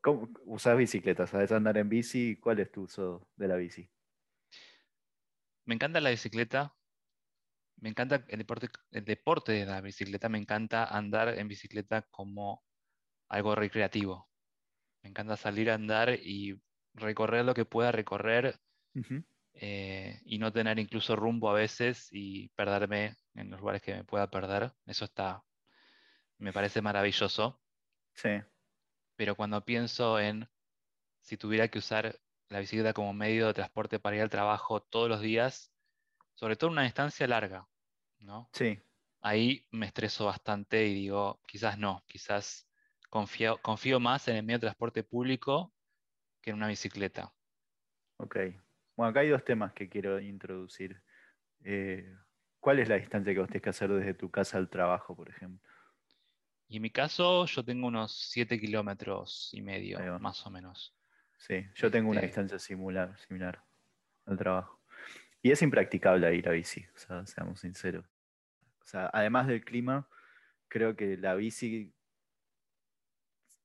¿Cómo 0.01 0.29
usás 0.47 0.77
bicicleta? 0.77 1.27
¿Sabes 1.27 1.53
andar 1.53 1.79
en 1.79 1.89
bici? 1.89 2.37
¿Cuál 2.37 2.59
es 2.59 2.73
tu 2.73 2.83
uso 2.83 3.29
de 3.37 3.47
la 3.47 3.55
bici? 3.55 3.89
Me 5.65 5.77
encanta 5.77 6.01
la 6.01 6.11
bicicleta. 6.11 6.75
Me 7.83 7.89
encanta 7.89 8.25
el 8.29 8.39
deporte, 8.39 8.69
el 8.93 9.05
deporte 9.05 9.51
de 9.51 9.67
la 9.67 9.81
bicicleta. 9.81 10.29
Me 10.29 10.39
encanta 10.39 10.85
andar 10.85 11.37
en 11.37 11.49
bicicleta 11.49 12.03
como 12.03 12.63
algo 13.29 13.57
recreativo. 13.57 14.31
Me 15.03 15.11
encanta 15.11 15.37
salir 15.37 15.69
a 15.69 15.75
andar 15.75 16.11
y 16.15 16.63
recorrer 16.95 17.45
lo 17.45 17.55
que 17.55 17.65
pueda 17.65 17.91
recorrer 17.91 18.61
eh, 19.55 20.21
y 20.25 20.39
no 20.39 20.53
tener 20.53 20.79
incluso 20.79 21.17
rumbo 21.17 21.51
a 21.51 21.55
veces 21.55 22.07
y 22.13 22.51
perderme 22.51 23.17
en 23.35 23.51
los 23.51 23.59
lugares 23.59 23.83
que 23.83 23.97
me 23.97 24.05
pueda 24.05 24.31
perder. 24.31 24.73
Eso 24.87 25.05
está, 25.05 25.43
me 26.39 26.53
parece 26.53 26.83
maravilloso. 26.83 27.61
Sí. 28.15 28.31
Pero 29.17 29.35
cuando 29.35 29.65
pienso 29.65 30.21
en 30.21 30.49
si 31.21 31.37
tuviera 31.37 31.67
que 31.67 31.81
usar 31.81 32.21
la 32.49 32.61
bicicleta 32.61 32.93
como 32.93 33.13
medio 33.13 33.49
de 33.49 33.55
transporte 33.55 33.99
para 33.99 34.15
ir 34.15 34.23
al 34.23 34.31
trabajo 34.31 34.81
todos 34.83 35.09
los 35.09 35.21
días, 35.21 35.73
sobre 36.35 36.55
todo 36.55 36.69
en 36.69 36.75
una 36.75 36.85
distancia 36.85 37.27
larga, 37.27 37.67
¿no? 38.23 38.49
Sí. 38.53 38.81
Ahí 39.21 39.67
me 39.71 39.87
estreso 39.87 40.27
bastante 40.27 40.87
y 40.87 40.95
digo, 40.95 41.41
quizás 41.47 41.79
no, 41.79 42.03
quizás 42.07 42.69
confío, 43.09 43.59
confío 43.63 44.01
más 44.01 44.27
en 44.29 44.37
el 44.37 44.43
medio 44.43 44.59
de 44.59 44.63
transporte 44.63 45.05
público 45.05 45.73
que 46.41 46.51
en 46.51 46.57
una 46.57 46.69
bicicleta. 46.69 47.33
Ok. 48.17 48.37
Bueno, 48.97 49.11
acá 49.11 49.21
hay 49.21 49.29
dos 49.29 49.45
temas 49.45 49.73
que 49.73 49.89
quiero 49.89 50.21
introducir. 50.21 51.03
Eh, 51.65 52.13
¿Cuál 52.59 52.79
es 52.79 52.89
la 52.89 52.97
distancia 52.97 53.33
que 53.33 53.41
vos 53.41 53.49
tenés 53.49 53.63
que 53.63 53.71
hacer 53.71 53.91
desde 53.91 54.15
tu 54.15 54.31
casa 54.31 54.59
al 54.59 54.69
trabajo, 54.69 55.17
por 55.17 55.29
ejemplo? 55.29 55.69
Y 56.69 56.77
en 56.77 56.83
mi 56.83 56.91
caso, 56.91 57.45
yo 57.47 57.65
tengo 57.65 57.87
unos 57.87 58.31
7 58.31 58.59
kilómetros 58.59 59.51
y 59.53 59.61
medio, 59.61 59.99
más 60.19 60.47
o 60.47 60.51
menos. 60.51 60.97
Sí, 61.37 61.67
yo 61.75 61.91
tengo 61.91 62.11
una 62.11 62.21
este 62.21 62.29
distancia 62.29 62.59
similar, 62.59 63.19
similar 63.19 63.63
al 64.27 64.39
trabajo. 64.39 64.81
Y 65.43 65.51
es 65.51 65.61
impracticable 65.61 66.35
ir 66.35 66.49
a 66.49 66.53
bici, 66.53 66.87
o 66.95 66.99
sea, 66.99 67.27
seamos 67.27 67.61
sinceros. 67.61 68.07
O 68.83 68.87
sea, 68.87 69.11
además 69.13 69.47
del 69.47 69.65
clima, 69.65 70.09
creo 70.69 70.97
que 70.97 71.17
la 71.17 71.35
bici 71.35 71.95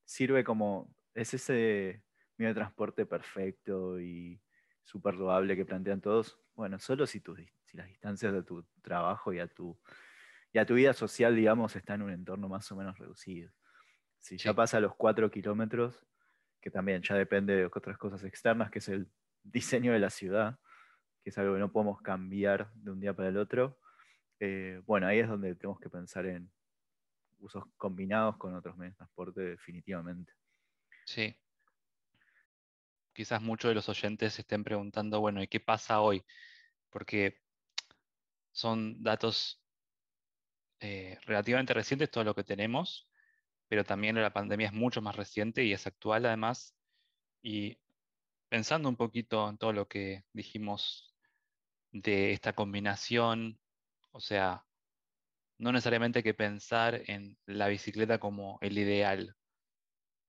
sirve 0.06 0.44
como, 0.44 0.94
es 1.14 1.34
ese 1.34 2.04
medio 2.38 2.50
de 2.50 2.60
transporte 2.60 3.06
perfecto 3.06 4.00
y 4.00 4.40
súper 4.84 5.16
loable 5.16 5.56
que 5.56 5.66
plantean 5.66 6.02
todos, 6.02 6.40
bueno, 6.56 6.80
solo 6.80 7.06
si, 7.06 7.22
si 7.66 7.78
las 7.78 7.88
distancias 7.88 8.32
de 8.34 8.44
tu 8.44 8.66
trabajo 8.82 9.34
y 9.34 9.40
a 9.40 9.48
tu, 9.48 9.78
y 10.54 10.60
a 10.60 10.66
tu 10.66 10.76
vida 10.76 10.94
social, 10.94 11.36
digamos, 11.36 11.76
están 11.76 12.02
en 12.02 12.08
un 12.08 12.14
entorno 12.14 12.48
más 12.48 12.72
o 12.72 12.76
menos 12.76 12.98
reducido. 12.98 13.52
Si 14.20 14.38
ya 14.38 14.54
pasa 14.54 14.80
los 14.80 14.96
cuatro 14.96 15.30
kilómetros, 15.30 16.06
que 16.62 16.72
también 16.72 17.02
ya 17.02 17.16
depende 17.16 17.56
de 17.56 17.66
otras 17.66 17.98
cosas 17.98 18.24
externas, 18.24 18.72
que 18.72 18.80
es 18.80 18.90
el 18.90 19.10
diseño 19.44 19.94
de 19.94 20.00
la 20.00 20.10
ciudad, 20.10 20.60
que 21.24 21.30
es 21.30 21.38
algo 21.38 21.54
que 21.54 21.60
no 21.60 21.72
podemos 21.72 22.02
cambiar 22.02 22.72
de 22.74 22.92
un 22.92 23.00
día 23.00 23.14
para 23.14 23.30
el 23.30 23.38
otro, 23.38 23.80
eh, 24.40 24.82
bueno, 24.86 25.08
ahí 25.08 25.20
es 25.20 25.28
donde 25.28 25.56
tenemos 25.56 25.80
que 25.80 25.90
pensar 25.90 26.26
en 26.26 26.52
usos 27.40 27.64
combinados 27.78 28.38
con 28.38 28.56
otros 28.56 28.76
medios 28.78 28.96
de 28.96 28.98
transporte 28.98 29.42
definitivamente. 29.42 30.34
Sí, 31.06 31.38
quizás 33.18 33.42
muchos 33.42 33.70
de 33.70 33.76
los 33.76 33.90
oyentes 33.90 34.36
se 34.36 34.42
estén 34.42 34.64
preguntando, 34.64 35.20
bueno, 35.20 35.42
¿y 35.42 35.48
qué 35.48 35.60
pasa 35.60 36.02
hoy? 36.02 36.24
Porque 36.92 37.42
son 38.52 39.02
datos 39.02 39.60
eh, 40.80 41.18
relativamente 41.26 41.74
recientes 41.74 42.12
todo 42.12 42.24
lo 42.24 42.36
que 42.36 42.44
tenemos, 42.44 43.10
pero 43.68 43.84
también 43.84 44.22
la 44.22 44.34
pandemia 44.34 44.68
es 44.68 44.74
mucho 44.74 45.02
más 45.02 45.16
reciente 45.16 45.64
y 45.64 45.74
es 45.74 45.88
actual 45.88 46.28
además. 46.28 46.76
Y 47.42 47.80
pensando 48.50 48.88
un 48.88 48.96
poquito 48.96 49.50
en 49.50 49.58
todo 49.58 49.74
lo 49.74 49.88
que 49.88 50.24
dijimos 50.32 51.16
de 51.92 52.34
esta 52.34 52.54
combinación, 52.54 53.60
o 54.18 54.20
sea, 54.20 54.66
no 55.60 55.72
necesariamente 55.72 56.20
hay 56.20 56.24
que 56.24 56.34
pensar 56.34 57.04
en 57.08 57.38
la 57.46 57.68
bicicleta 57.68 58.20
como 58.20 58.58
el 58.62 58.78
ideal, 58.78 59.38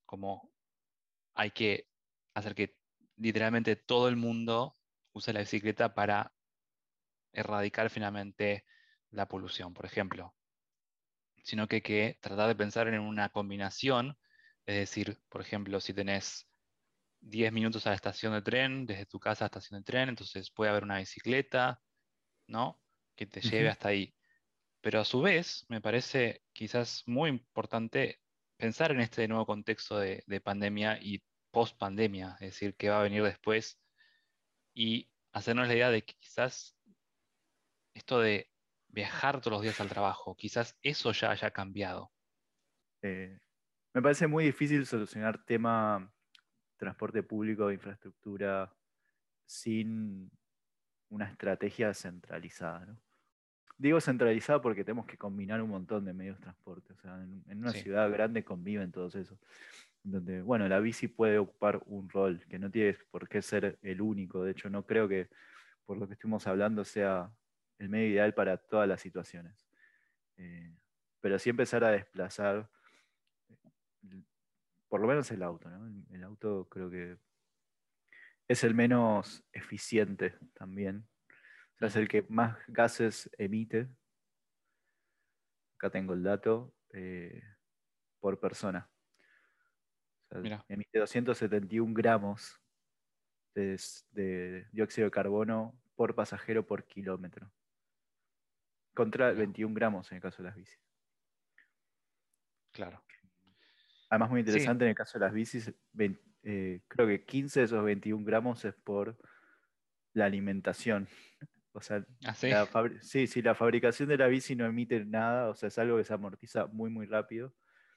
como 0.05 0.53
hay 1.35 1.53
que 1.53 1.89
hacer 2.35 2.55
que 2.55 2.77
literalmente 3.17 3.77
todo 3.77 4.09
el 4.09 4.17
mundo 4.17 4.79
use 5.13 5.33
la 5.33 5.41
bicicleta 5.41 5.95
para 5.95 6.35
erradicar 7.33 7.89
finalmente 7.91 8.67
la 9.11 9.27
polución, 9.27 9.73
por 9.73 9.87
ejemplo, 9.87 10.37
sino 11.45 11.67
que 11.67 11.77
hay 11.77 11.83
que 11.83 12.19
tratar 12.21 12.49
de 12.49 12.57
pensar 12.57 12.89
en 12.89 13.01
una 13.01 13.31
combinación, 13.31 14.19
es 14.67 14.77
decir, 14.77 15.19
por 15.31 15.41
ejemplo, 15.41 15.81
si 15.81 15.95
tenés 15.95 16.51
10 17.21 17.53
minutos 17.53 17.87
a 17.87 17.91
la 17.91 17.97
estación 17.97 18.35
de 18.35 18.43
tren, 18.43 18.87
desde 18.87 19.07
tu 19.07 19.21
casa 19.21 19.45
a 19.45 19.47
la 19.47 19.49
estación 19.49 19.81
de 19.81 19.85
tren, 19.85 20.09
entonces 20.11 20.51
puede 20.51 20.71
haber 20.71 20.85
una 20.85 20.99
bicicleta, 20.99 21.83
¿no? 22.49 22.83
Que 23.19 23.27
te 23.27 23.41
lleve 23.41 23.69
hasta 23.69 23.89
ahí. 23.89 24.15
Pero 24.81 25.01
a 25.01 25.05
su 25.05 25.21
vez, 25.21 25.67
me 25.69 25.81
parece 25.81 26.45
quizás 26.53 27.03
muy 27.05 27.31
importante 27.31 28.21
pensar 28.57 28.93
en 28.93 29.01
este 29.01 29.27
nuevo 29.27 29.45
contexto 29.45 29.99
de, 29.99 30.23
de 30.29 30.41
pandemia 30.41 31.01
y 31.03 31.21
post 31.51 31.77
pandemia, 31.77 32.35
es 32.35 32.53
decir, 32.53 32.77
qué 32.77 32.91
va 32.91 33.01
a 33.01 33.03
venir 33.03 33.25
después, 33.25 33.81
y 34.73 35.11
hacernos 35.33 35.67
la 35.67 35.75
idea 35.75 35.91
de 35.91 36.05
que 36.05 36.15
quizás 36.15 36.77
esto 37.93 38.21
de 38.21 38.53
viajar 38.87 39.41
todos 39.41 39.55
los 39.55 39.63
días 39.63 39.81
al 39.81 39.89
trabajo, 39.89 40.37
quizás 40.37 40.79
eso 40.81 41.11
ya 41.11 41.33
haya 41.33 41.51
cambiado. 41.51 42.13
Eh, 43.03 43.37
me 43.95 44.01
parece 44.01 44.29
muy 44.29 44.45
difícil 44.45 44.87
solucionar 44.87 45.45
tema 45.45 46.15
transporte 46.77 47.25
público, 47.25 47.73
infraestructura, 47.73 48.73
sin 49.45 50.31
una 51.11 51.29
estrategia 51.29 51.93
centralizada. 51.95 52.97
Digo 53.79 54.01
centralizada 54.01 54.61
porque 54.61 54.83
tenemos 54.83 55.07
que 55.07 55.17
combinar 55.17 55.63
un 55.63 55.71
montón 55.71 56.05
de 56.05 56.13
medios 56.13 56.37
de 56.37 56.43
transporte. 56.43 56.93
O 56.93 56.97
sea, 56.97 57.15
en, 57.23 57.59
una 57.59 57.71
ciudad 57.71 58.11
grande 58.11 58.45
conviven 58.45 58.91
todos 58.91 59.15
esos 59.15 59.39
donde, 60.03 60.43
bueno, 60.43 60.69
la 60.69 60.81
bici 60.81 61.07
puede 61.07 61.39
ocupar 61.39 61.81
un 61.87 62.09
rol, 62.09 62.45
que 62.49 62.59
no 62.59 62.71
tiene 62.71 62.97
por 63.11 63.29
qué 63.29 63.41
ser 63.41 63.79
el 63.83 64.01
único. 64.01 64.43
De 64.43 64.53
hecho, 64.53 64.69
no 64.69 64.85
creo 64.85 65.07
que 65.09 65.29
por 65.87 65.97
lo 65.97 66.07
que 66.09 66.15
estuvimos 66.15 66.47
hablando 66.47 66.85
sea 66.85 67.31
el 67.79 67.89
medio 67.89 68.09
ideal 68.09 68.35
para 68.35 68.57
todas 68.57 68.89
las 68.89 69.01
situaciones. 69.01 69.67
Eh, 70.37 70.75
pero 71.21 71.39
sí 71.39 71.51
empezar 71.51 71.85
a 71.85 71.91
desplazar, 71.91 72.69
por 74.89 75.01
lo 75.01 75.07
menos 75.07 75.31
el 75.31 75.43
auto, 75.43 75.69
¿no? 75.69 76.05
El 76.11 76.25
auto 76.25 76.69
creo 76.69 76.91
que 76.91 77.17
es 78.49 78.65
el 78.65 78.75
menos 78.75 79.45
eficiente 79.53 80.35
también. 80.55 81.07
Es 81.81 81.95
el 81.95 82.09
que 82.09 82.27
más 82.29 82.57
gases 82.67 83.31
emite. 83.39 83.89
Acá 85.77 85.91
tengo 85.91 86.13
el 86.13 86.23
dato 86.25 86.75
eh, 86.93 87.41
por 88.19 88.41
persona. 88.41 88.91
emite 90.69 90.99
271 90.99 91.95
gramos 91.95 92.61
de, 93.55 94.67
dióxido 94.73 95.07
de 95.07 95.11
carbono 95.11 95.81
por 95.95 96.15
pasajero 96.15 96.67
por 96.67 96.85
kilómetro. 96.85 97.51
Contra 98.93 99.33
21 99.33 99.73
gramos 99.75 100.11
en 100.11 100.17
el 100.17 100.23
caso 100.23 100.43
de 100.43 100.49
las 100.49 100.57
bicis. 100.57 100.81
Claro. 102.73 103.03
Además, 104.11 104.31
muy 104.31 104.41
interesante 104.41 104.85
en 104.85 104.91
el 104.91 104.97
caso 104.97 105.19
de 105.19 105.25
las 105.25 105.35
bicis, 105.35 105.73
eh, 106.43 106.81
creo 106.89 107.07
que 107.07 107.25
15 107.25 107.61
de 107.61 107.67
esos 107.67 107.85
21 107.85 108.25
gramos 108.25 108.65
es 108.65 108.75
por 108.75 109.17
la 110.15 110.25
alimentación. 110.25 111.09
O 111.73 111.81
sea, 111.81 112.05
¿Ah, 112.25 112.35
sí? 112.35 112.49
La 112.49 112.67
sí, 113.01 113.43
la 113.43 113.55
fabricación 113.55 114.09
de 114.09 114.19
la 114.19 114.27
bici 114.27 114.57
no 114.57 114.67
emite 114.67 115.05
nada, 115.05 115.51
o 115.51 115.55
sea, 115.55 115.69
es 115.69 115.79
algo 115.79 115.97
que 115.97 116.05
se 116.05 116.15
amortiza 116.15 116.67
muy, 116.67 116.91
muy 116.91 117.07
rápido. 117.07 117.55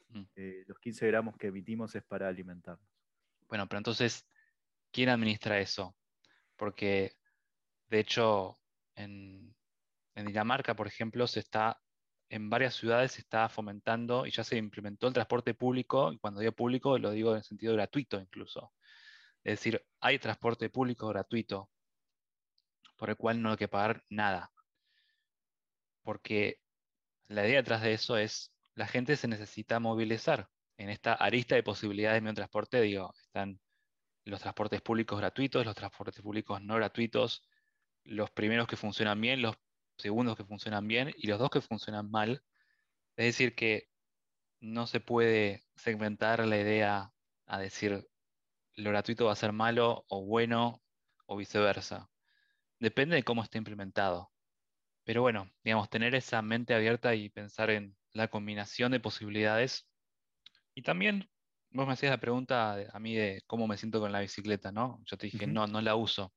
Mm. 0.09 0.23
Eh, 0.35 0.63
los 0.67 0.77
15 0.79 1.07
gramos 1.07 1.37
que 1.37 1.47
emitimos 1.47 1.95
es 1.95 2.03
para 2.03 2.27
alimentarnos. 2.27 2.85
Bueno, 3.47 3.67
pero 3.67 3.79
entonces, 3.79 4.27
¿quién 4.91 5.09
administra 5.09 5.59
eso? 5.59 5.95
Porque, 6.55 7.15
de 7.89 7.99
hecho, 7.99 8.59
en, 8.95 9.55
en 10.15 10.25
Dinamarca, 10.25 10.75
por 10.75 10.87
ejemplo, 10.87 11.27
se 11.27 11.39
está 11.39 11.81
en 12.31 12.49
varias 12.49 12.75
ciudades 12.75 13.11
se 13.11 13.21
está 13.21 13.49
fomentando 13.49 14.25
y 14.25 14.31
ya 14.31 14.45
se 14.45 14.55
implementó 14.55 15.07
el 15.07 15.13
transporte 15.13 15.53
público, 15.53 16.13
y 16.13 16.17
cuando 16.17 16.39
digo 16.39 16.53
público 16.53 16.97
lo 16.97 17.11
digo 17.11 17.31
en 17.31 17.37
el 17.37 17.43
sentido 17.43 17.73
gratuito 17.73 18.19
incluso. 18.21 18.71
Es 19.43 19.59
decir, 19.59 19.85
hay 19.99 20.17
transporte 20.17 20.69
público 20.69 21.09
gratuito 21.09 21.69
por 23.01 23.09
el 23.09 23.17
cual 23.17 23.41
no 23.41 23.49
hay 23.49 23.57
que 23.57 23.67
pagar 23.67 24.03
nada. 24.09 24.51
Porque 26.03 26.59
la 27.25 27.47
idea 27.47 27.57
detrás 27.57 27.81
de 27.81 27.93
eso 27.93 28.15
es, 28.15 28.53
la 28.75 28.85
gente 28.85 29.15
se 29.15 29.27
necesita 29.27 29.79
movilizar. 29.79 30.49
En 30.77 30.91
esta 30.91 31.13
arista 31.15 31.55
de 31.55 31.63
posibilidades 31.63 32.17
de 32.17 32.21
medio 32.21 32.35
transporte, 32.35 32.79
digo, 32.79 33.11
están 33.23 33.59
los 34.23 34.39
transportes 34.39 34.83
públicos 34.83 35.17
gratuitos, 35.17 35.65
los 35.65 35.73
transportes 35.73 36.21
públicos 36.21 36.61
no 36.61 36.75
gratuitos, 36.75 37.41
los 38.03 38.29
primeros 38.29 38.67
que 38.67 38.77
funcionan 38.77 39.19
bien, 39.19 39.41
los 39.41 39.55
segundos 39.97 40.37
que 40.37 40.45
funcionan 40.45 40.87
bien 40.87 41.11
y 41.17 41.25
los 41.25 41.39
dos 41.39 41.49
que 41.49 41.61
funcionan 41.61 42.11
mal. 42.11 42.43
Es 43.15 43.25
decir, 43.25 43.55
que 43.55 43.89
no 44.59 44.85
se 44.85 44.99
puede 44.99 45.63
segmentar 45.75 46.45
la 46.45 46.59
idea 46.59 47.11
a 47.47 47.59
decir 47.59 48.07
lo 48.75 48.91
gratuito 48.91 49.25
va 49.25 49.31
a 49.31 49.35
ser 49.35 49.53
malo 49.53 50.05
o 50.07 50.23
bueno 50.23 50.83
o 51.25 51.35
viceversa. 51.35 52.10
Depende 52.81 53.15
de 53.15 53.23
cómo 53.23 53.43
esté 53.43 53.57
implementado. 53.57 54.29
Pero 55.05 55.21
bueno, 55.21 55.49
digamos, 55.63 55.89
tener 55.89 56.15
esa 56.15 56.41
mente 56.41 56.73
abierta 56.75 57.15
y 57.15 57.29
pensar 57.29 57.69
en 57.69 57.95
la 58.11 58.27
combinación 58.27 58.91
de 58.91 58.99
posibilidades. 58.99 59.87
Y 60.75 60.81
también, 60.81 61.29
vos 61.69 61.87
me 61.87 61.93
hacías 61.93 62.11
la 62.11 62.19
pregunta 62.19 62.75
a 62.91 62.99
mí 62.99 63.15
de 63.15 63.41
cómo 63.47 63.67
me 63.67 63.77
siento 63.77 64.01
con 64.01 64.11
la 64.11 64.19
bicicleta, 64.19 64.73
¿no? 64.73 65.01
Yo 65.05 65.17
te 65.17 65.27
dije, 65.27 65.47
no, 65.47 65.67
no 65.67 65.81
la 65.81 65.95
uso 65.95 66.33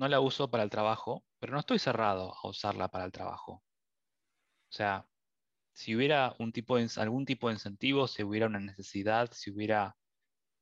no 0.00 0.08
la 0.08 0.18
uso 0.20 0.50
para 0.50 0.62
el 0.62 0.70
trabajo, 0.70 1.26
pero 1.38 1.52
no 1.52 1.60
estoy 1.60 1.78
cerrado 1.78 2.34
a 2.42 2.48
usarla 2.48 2.88
para 2.88 3.04
el 3.04 3.12
trabajo. 3.12 3.62
O 4.70 4.72
sea, 4.72 5.06
si 5.74 5.94
hubiera 5.94 6.34
un 6.38 6.52
tipo 6.52 6.78
de, 6.78 6.88
algún 6.96 7.26
tipo 7.26 7.48
de 7.48 7.54
incentivo, 7.54 8.08
si 8.08 8.22
hubiera 8.24 8.46
una 8.46 8.60
necesidad, 8.60 9.30
si 9.32 9.50
hubiera 9.50 9.98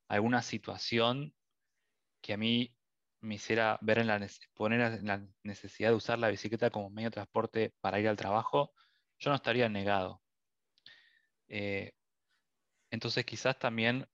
alguna 0.09 0.41
situación 0.41 1.33
que 2.21 2.33
a 2.33 2.37
mí 2.37 2.75
me 3.21 3.35
hiciera 3.35 3.77
ver 3.81 3.99
en 3.99 4.07
la, 4.07 4.27
poner 4.53 4.81
en 4.81 5.07
la 5.07 5.25
necesidad 5.43 5.89
de 5.89 5.95
usar 5.95 6.19
la 6.19 6.29
bicicleta 6.29 6.69
como 6.69 6.89
medio 6.89 7.09
de 7.09 7.13
transporte 7.15 7.73
para 7.81 7.99
ir 7.99 8.07
al 8.07 8.17
trabajo, 8.17 8.73
yo 9.19 9.29
no 9.31 9.35
estaría 9.35 9.69
negado. 9.69 10.21
Eh, 11.47 11.91
entonces 12.91 13.25
quizás 13.25 13.57
también, 13.59 14.07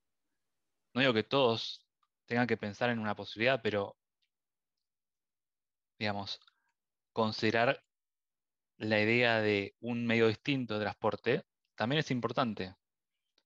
no 0.94 1.02
digo 1.02 1.14
que 1.14 1.24
todos 1.24 1.86
tengan 2.26 2.48
que 2.48 2.58
pensar 2.58 2.90
en 2.90 3.00
una 3.00 3.16
posibilidad, 3.16 3.62
pero 3.62 3.98
digamos, 6.00 6.40
considerar 7.14 7.84
la 8.78 9.02
idea 9.02 9.42
de 9.42 9.76
un 9.80 10.06
medio 10.06 10.28
distinto 10.28 10.76
de 10.76 10.82
transporte 10.82 11.46
también 11.76 12.00
es 12.00 12.12
importante. 12.12 12.76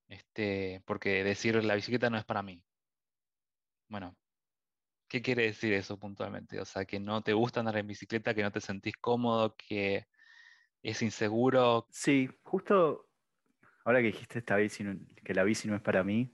Este, 0.08 0.82
porque 0.86 1.24
decir 1.24 1.63
la 1.63 1.76
bicicleta 1.76 2.10
no 2.10 2.17
es 2.17 2.26
para 2.26 2.43
mí. 2.43 2.63
Bueno, 3.88 4.15
¿qué 5.10 5.22
quiere 5.22 5.43
decir 5.43 5.74
eso 5.74 6.00
puntualmente? 6.00 6.62
O 6.62 6.65
sea, 6.65 6.86
que 6.86 7.00
no 7.00 7.22
te 7.22 7.34
gusta 7.34 7.60
andar 7.60 7.78
en 7.78 7.88
bicicleta, 7.88 8.34
que 8.34 8.43
no 8.43 8.52
te 8.52 8.62
sentís 8.62 8.95
cómodo, 8.95 9.56
que 9.58 10.08
es 10.82 11.02
inseguro. 11.02 11.88
Sí, 11.89 12.30
justo 12.43 13.10
ahora 13.84 14.00
que 14.00 14.08
dijiste 14.08 14.39
esta 14.39 14.56
bici, 14.56 14.86
que 15.24 15.34
la 15.34 15.43
bici 15.43 15.67
no 15.67 15.76
es 15.76 15.82
para 15.82 16.04
mí, 16.04 16.32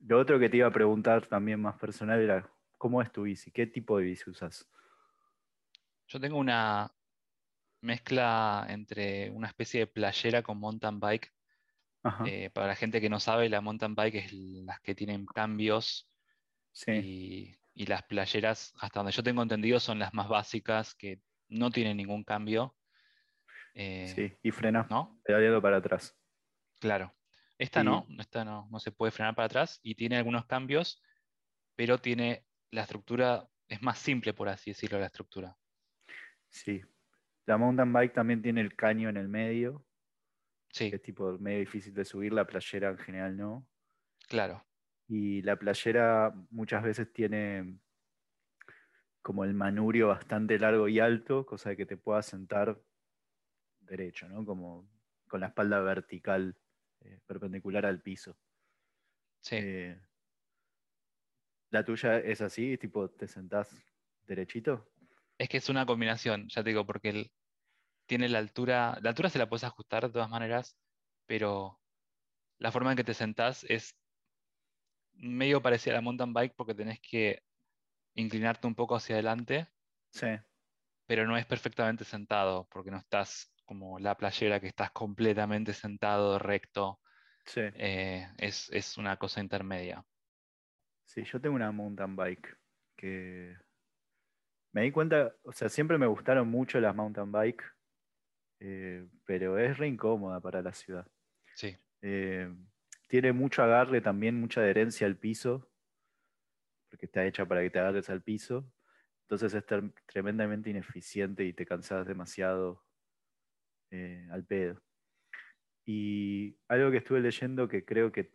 lo 0.00 0.18
otro 0.18 0.38
que 0.38 0.48
te 0.48 0.56
iba 0.56 0.66
a 0.66 0.72
preguntar 0.72 1.26
también 1.26 1.60
más 1.60 1.78
personal 1.78 2.20
era, 2.20 2.50
¿cómo 2.78 3.02
es 3.02 3.12
tu 3.12 3.22
bici? 3.22 3.50
¿Qué 3.50 3.66
tipo 3.66 3.98
de 3.98 4.04
bici 4.04 4.30
usas? 4.30 4.66
Yo 6.08 6.18
tengo 6.18 6.38
una 6.38 6.90
mezcla 7.82 8.66
entre 8.68 9.30
una 9.30 9.48
especie 9.48 9.80
de 9.80 9.86
playera 9.86 10.42
con 10.42 10.58
mountain 10.58 10.98
bike. 10.98 11.32
Eh, 12.24 12.48
para 12.50 12.68
la 12.68 12.76
gente 12.76 12.98
que 13.00 13.10
no 13.10 13.20
sabe, 13.20 13.50
la 13.50 13.60
mountain 13.60 13.94
bike 13.94 14.14
es 14.14 14.32
las 14.32 14.80
que 14.80 14.94
tienen 14.94 15.26
cambios 15.26 16.10
y, 16.86 17.54
las 17.74 18.02
playeras, 18.02 18.74
hasta 18.80 19.00
donde 19.00 19.12
yo 19.12 19.22
tengo 19.22 19.42
entendido, 19.42 19.80
son 19.80 19.98
las 19.98 20.12
más 20.12 20.28
básicas 20.28 20.94
que 20.94 21.20
no 21.48 21.70
tienen 21.70 21.96
ningún 21.96 22.24
cambio. 22.24 22.76
Eh, 23.74 24.12
sí, 24.14 24.32
y 24.42 24.50
frena, 24.50 24.86
¿no? 24.90 25.20
Pedaleando 25.24 25.62
para 25.62 25.78
atrás. 25.78 26.18
Claro. 26.78 27.14
Esta 27.58 27.84
no, 27.84 28.06
esta 28.18 28.44
no, 28.44 28.68
no 28.70 28.80
se 28.80 28.90
puede 28.90 29.12
frenar 29.12 29.34
para 29.34 29.46
atrás 29.46 29.80
y 29.82 29.94
tiene 29.94 30.16
algunos 30.16 30.46
cambios, 30.46 31.02
pero 31.76 31.98
tiene 31.98 32.46
la 32.70 32.82
estructura, 32.82 33.46
es 33.68 33.82
más 33.82 33.98
simple, 33.98 34.32
por 34.32 34.48
así 34.48 34.70
decirlo, 34.70 34.98
la 34.98 35.06
estructura. 35.06 35.56
Sí. 36.48 36.80
La 37.44 37.58
mountain 37.58 37.92
bike 37.92 38.14
también 38.14 38.40
tiene 38.40 38.62
el 38.62 38.74
caño 38.74 39.08
en 39.10 39.18
el 39.18 39.28
medio. 39.28 39.84
Sí. 40.70 40.88
Que 40.88 40.96
es 40.96 41.02
tipo 41.02 41.36
medio 41.38 41.58
difícil 41.58 41.92
de 41.92 42.04
subir, 42.04 42.32
la 42.32 42.46
playera 42.46 42.90
en 42.90 42.98
general 42.98 43.36
no. 43.36 43.66
Claro. 44.26 44.64
Y 45.12 45.42
la 45.42 45.56
playera 45.56 46.32
muchas 46.50 46.84
veces 46.84 47.12
tiene 47.12 47.80
como 49.20 49.42
el 49.42 49.54
manurio 49.54 50.06
bastante 50.06 50.56
largo 50.56 50.86
y 50.86 51.00
alto, 51.00 51.44
cosa 51.44 51.70
de 51.70 51.76
que 51.76 51.84
te 51.84 51.96
puedas 51.96 52.26
sentar 52.26 52.80
derecho, 53.80 54.28
¿no? 54.28 54.44
Como 54.44 54.88
con 55.26 55.40
la 55.40 55.48
espalda 55.48 55.80
vertical, 55.80 56.56
eh, 57.00 57.18
perpendicular 57.26 57.86
al 57.86 58.00
piso. 58.00 58.38
Sí. 59.40 59.56
Eh, 59.58 60.00
¿La 61.70 61.84
tuya 61.84 62.18
es 62.18 62.40
así? 62.40 62.78
Tipo, 62.78 63.10
¿te 63.10 63.26
sentás 63.26 63.68
derechito? 64.28 64.92
Es 65.38 65.48
que 65.48 65.56
es 65.56 65.68
una 65.68 65.86
combinación, 65.86 66.46
ya 66.48 66.62
te 66.62 66.70
digo, 66.70 66.86
porque 66.86 67.08
él 67.08 67.32
tiene 68.06 68.28
la 68.28 68.38
altura, 68.38 68.96
la 69.02 69.10
altura 69.10 69.28
se 69.28 69.40
la 69.40 69.48
puedes 69.48 69.64
ajustar 69.64 70.06
de 70.06 70.12
todas 70.12 70.30
maneras, 70.30 70.78
pero 71.26 71.80
la 72.58 72.70
forma 72.70 72.92
en 72.92 72.96
que 72.96 73.02
te 73.02 73.14
sentás 73.14 73.64
es 73.64 73.96
medio 75.20 75.62
parecida 75.62 75.94
a 75.94 75.96
la 75.96 76.00
mountain 76.00 76.32
bike 76.32 76.54
porque 76.56 76.74
tenés 76.74 77.00
que 77.00 77.42
inclinarte 78.14 78.66
un 78.66 78.74
poco 78.74 78.96
hacia 78.96 79.16
adelante. 79.16 79.68
Sí. 80.10 80.28
Pero 81.06 81.26
no 81.26 81.36
es 81.36 81.46
perfectamente 81.46 82.04
sentado, 82.04 82.68
porque 82.70 82.90
no 82.90 82.98
estás 82.98 83.52
como 83.64 83.98
la 83.98 84.16
playera 84.16 84.60
que 84.60 84.68
estás 84.68 84.90
completamente 84.90 85.72
sentado, 85.72 86.38
recto. 86.38 87.00
Sí. 87.44 87.62
Eh, 87.74 88.26
es, 88.38 88.70
es, 88.72 88.98
una 88.98 89.16
cosa 89.16 89.40
intermedia. 89.40 90.04
Sí, 91.04 91.24
yo 91.24 91.40
tengo 91.40 91.56
una 91.56 91.72
mountain 91.72 92.14
bike 92.14 92.56
que 92.96 93.56
me 94.72 94.82
di 94.82 94.92
cuenta, 94.92 95.34
o 95.42 95.52
sea, 95.52 95.68
siempre 95.68 95.98
me 95.98 96.06
gustaron 96.06 96.48
mucho 96.48 96.80
las 96.80 96.94
mountain 96.94 97.32
bike, 97.32 97.64
eh, 98.60 99.06
pero 99.24 99.58
es 99.58 99.78
re 99.78 99.88
incómoda 99.88 100.40
para 100.40 100.62
la 100.62 100.72
ciudad. 100.72 101.06
Sí. 101.54 101.76
Eh, 102.02 102.52
tiene 103.10 103.32
mucho 103.32 103.64
agarre 103.64 104.00
también, 104.00 104.40
mucha 104.40 104.60
adherencia 104.60 105.04
al 105.04 105.16
piso, 105.16 105.68
porque 106.88 107.06
está 107.06 107.26
hecha 107.26 107.44
para 107.44 107.60
que 107.60 107.68
te 107.68 107.80
agarres 107.80 108.08
al 108.08 108.22
piso. 108.22 108.72
Entonces 109.22 109.52
es 109.52 109.64
tremendamente 110.06 110.70
ineficiente 110.70 111.44
y 111.44 111.52
te 111.52 111.66
cansas 111.66 112.06
demasiado 112.06 112.84
eh, 113.90 114.28
al 114.30 114.44
pedo. 114.44 114.80
Y 115.84 116.56
algo 116.68 116.92
que 116.92 116.98
estuve 116.98 117.20
leyendo 117.20 117.66
que 117.66 117.84
creo 117.84 118.12
que 118.12 118.30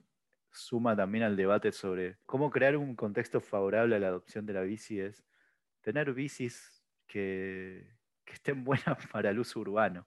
suma 0.52 0.94
también 0.94 1.24
al 1.24 1.38
debate 1.38 1.72
sobre 1.72 2.18
cómo 2.26 2.52
crear 2.52 2.76
un 2.76 2.98
contexto 2.98 3.40
favorable 3.40 3.96
a 3.96 4.00
la 4.00 4.08
adopción 4.08 4.46
de 4.46 4.54
la 4.54 4.62
bici 4.62 5.00
es 5.00 5.24
tener 5.80 6.14
bicis 6.14 6.84
que, 7.08 7.96
estén 8.26 8.64
buenas 8.66 9.08
para 9.08 9.30
el 9.30 9.40
uso 9.40 9.62
urbano. 9.62 10.06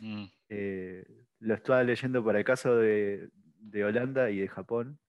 Mm, 0.00 0.24
Eh, 0.50 1.24
lo 1.38 1.54
estaba 1.54 1.82
leyendo 1.82 2.22
para 2.22 2.40
el 2.40 2.44
caso 2.44 2.76
de, 2.76 3.30
de 3.62 3.84
Holanda 3.84 4.30
y 4.30 4.40
de 4.40 4.48
Japón. 4.48 5.00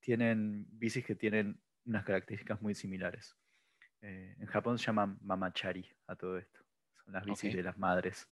Tienen 0.00 0.66
bicis 0.70 1.04
que 1.04 1.14
tienen 1.14 1.60
unas 1.86 2.04
características 2.04 2.60
muy 2.60 2.74
similares. 2.74 3.36
Eh, 4.02 4.36
en 4.38 4.46
Japón 4.46 4.78
se 4.78 4.86
llaman 4.86 5.18
mamachari 5.22 5.88
a 6.06 6.16
todo 6.16 6.38
esto. 6.38 6.60
Son 7.04 7.14
las 7.14 7.24
bicis 7.24 7.52
de 7.52 7.62
las 7.62 7.78
madres. 7.78 8.28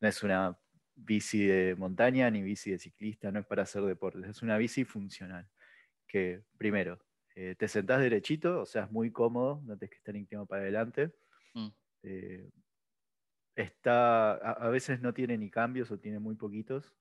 No 0.00 0.08
es 0.08 0.22
una 0.22 0.58
bici 0.96 1.46
de 1.46 1.76
montaña 1.76 2.30
ni 2.30 2.42
bici 2.42 2.72
de 2.72 2.78
ciclista, 2.78 3.32
no 3.32 3.40
es 3.40 3.46
para 3.46 3.62
hacer 3.64 3.82
deportes. 3.84 4.24
Es 4.26 4.42
una 4.42 4.58
bici 4.58 4.84
funcional. 4.84 5.50
Que 6.08 6.44
primero, 6.58 7.00
eh, 7.36 7.56
te 7.58 7.68
sentás 7.68 8.00
derechito, 8.00 8.62
o 8.62 8.66
sea, 8.66 8.84
es 8.84 8.92
muy 8.92 9.12
cómodo, 9.12 9.62
no 9.64 9.78
tienes 9.78 9.90
que 9.92 9.98
estar 9.98 10.16
inclinado 10.16 10.46
para 10.46 10.62
adelante. 10.62 11.14
mm, 11.54 11.68
Eh, 12.04 12.50
está, 13.56 14.32
a, 14.34 14.52
a 14.52 14.68
veces 14.70 15.00
no 15.00 15.12
tiene 15.14 15.38
ni 15.38 15.50
cambios 15.50 15.90
o 15.90 15.98
tiene 15.98 16.18
muy 16.18 16.34
poquitos. 16.36 16.94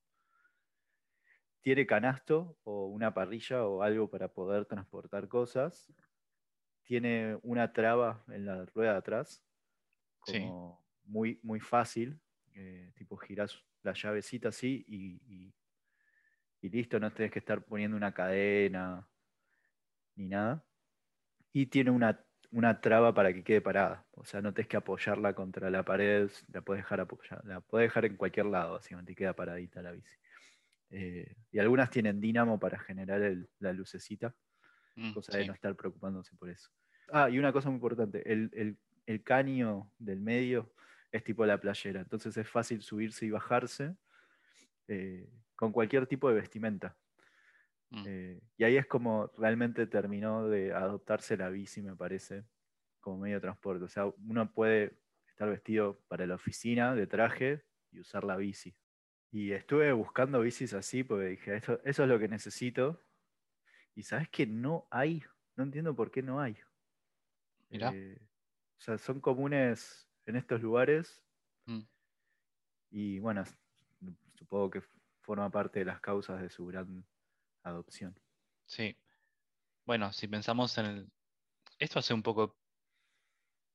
Tiene 1.61 1.85
canasto 1.85 2.57
o 2.63 2.87
una 2.87 3.13
parrilla 3.13 3.65
o 3.67 3.83
algo 3.83 4.09
para 4.09 4.33
poder 4.33 4.65
transportar 4.65 5.27
cosas. 5.27 5.93
Tiene 6.83 7.39
una 7.43 7.73
traba 7.73 8.23
en 8.29 8.45
la 8.45 8.65
rueda 8.65 8.93
de 8.93 8.97
atrás, 8.99 9.45
Sí. 10.25 10.39
como 10.39 10.87
muy, 11.03 11.39
muy 11.43 11.59
fácil. 11.61 12.21
eh, 12.53 12.91
tipo 12.95 13.17
girás 13.17 13.65
la 13.83 13.93
llavecita 13.93 14.49
así 14.49 14.83
y, 14.87 15.21
y- 15.25 15.55
y 16.61 16.69
listo, 16.69 16.99
no 16.99 17.11
tenés 17.13 17.31
que 17.31 17.39
estar 17.39 17.63
poniendo 17.65 17.97
una 17.97 18.13
cadena 18.13 19.09
ni 20.15 20.27
nada. 20.27 20.65
Y 21.53 21.67
tiene 21.67 21.91
una, 21.91 22.25
una 22.51 22.81
traba 22.81 23.13
para 23.15 23.33
que 23.33 23.43
quede 23.43 23.61
parada. 23.61 24.07
O 24.13 24.25
sea, 24.25 24.41
no 24.41 24.53
tenés 24.53 24.69
que 24.69 24.77
apoyarla 24.77 25.35
contra 25.35 25.71
la 25.71 25.85
pared, 25.85 26.31
la 26.49 26.61
puedes 26.63 26.83
dejar 26.83 27.01
apoyada, 27.01 27.43
la 27.45 27.61
puedes 27.61 27.89
dejar 27.89 28.05
en 28.05 28.17
cualquier 28.17 28.47
lado, 28.47 28.73
básicamente, 28.75 29.13
y 29.13 29.15
queda 29.15 29.35
paradita 29.35 29.83
la 29.83 29.93
bici. 29.93 30.17
Eh, 30.91 31.35
y 31.51 31.59
algunas 31.59 31.89
tienen 31.91 32.21
dínamo 32.21 32.59
para 32.59 32.79
generar 32.79 33.21
el- 33.23 33.49
la 33.59 33.73
lucecita, 33.73 34.35
mm, 34.95 35.11
cosa 35.11 35.35
de 35.35 35.45
no 35.45 35.53
estar 35.53 35.75
preocupándose 35.75 36.35
por 36.37 36.49
eso. 36.49 36.69
Ah, 37.11 37.29
y 37.29 37.39
una 37.39 37.53
cosa 37.53 37.69
muy 37.69 37.77
importante, 37.77 38.31
el, 38.31 38.49
el- 38.53 38.79
el 39.07 39.23
caño 39.23 39.93
del 39.99 40.21
medio 40.21 40.73
es 41.11 41.23
tipo 41.23 41.45
la 41.45 41.59
playera, 41.59 42.01
entonces 42.01 42.37
es 42.37 42.47
fácil 42.49 42.81
subirse 42.83 43.25
y 43.25 43.31
bajarse 43.31 43.97
eh, 44.87 45.29
con 45.55 45.71
cualquier 45.73 46.07
tipo 46.07 46.29
de 46.29 46.35
vestimenta. 46.35 46.97
Mm, 47.93 48.05
Eh, 48.05 48.41
y 48.57 48.63
ahí 48.63 48.77
es 48.77 48.87
como 48.87 49.27
realmente 49.37 49.85
terminó 49.87 50.47
de 50.47 50.73
adoptarse 50.73 51.37
la 51.37 51.49
bici, 51.49 51.81
me 51.81 51.95
parece, 51.95 52.45
como 52.99 53.19
medio 53.19 53.35
de 53.37 53.41
transporte. 53.41 53.85
O 53.85 53.89
sea, 53.89 54.07
uno 54.07 54.53
puede 54.53 54.99
estar 55.27 55.49
vestido 55.49 56.01
para 56.07 56.25
la 56.27 56.35
oficina 56.35 56.95
de 56.95 57.07
traje 57.07 57.65
y 57.91 57.99
usar 57.99 58.23
la 58.23 58.37
bici. 58.37 58.75
Y 59.31 59.53
estuve 59.53 59.93
buscando 59.93 60.41
bicis 60.41 60.73
así 60.73 61.03
porque 61.03 61.25
dije, 61.27 61.55
eso, 61.55 61.79
eso 61.85 62.03
es 62.03 62.09
lo 62.09 62.19
que 62.19 62.27
necesito. 62.27 63.01
Y 63.95 64.03
sabes 64.03 64.29
que 64.29 64.45
no 64.45 64.87
hay, 64.91 65.23
no 65.55 65.63
entiendo 65.63 65.95
por 65.95 66.11
qué 66.11 66.21
no 66.21 66.39
hay. 66.39 66.57
Mirá. 67.69 67.91
Eh, 67.93 68.19
o 68.77 68.81
sea, 68.81 68.97
son 68.97 69.21
comunes 69.21 70.09
en 70.25 70.35
estos 70.35 70.61
lugares 70.61 71.23
mm, 71.65 71.81
y 72.89 73.19
bueno, 73.19 73.43
supongo 74.35 74.69
que 74.69 74.81
forma 75.21 75.49
parte 75.49 75.79
de 75.79 75.85
las 75.85 76.01
causas 76.01 76.41
de 76.41 76.49
su 76.49 76.65
gran 76.65 77.05
adopción. 77.63 78.17
sí. 78.65 78.97
Bueno, 79.83 80.13
si 80.13 80.27
pensamos 80.27 80.77
en 80.77 80.85
el... 80.85 81.11
Esto 81.79 81.99
hace 81.99 82.13
un 82.13 82.21
poco 82.21 82.55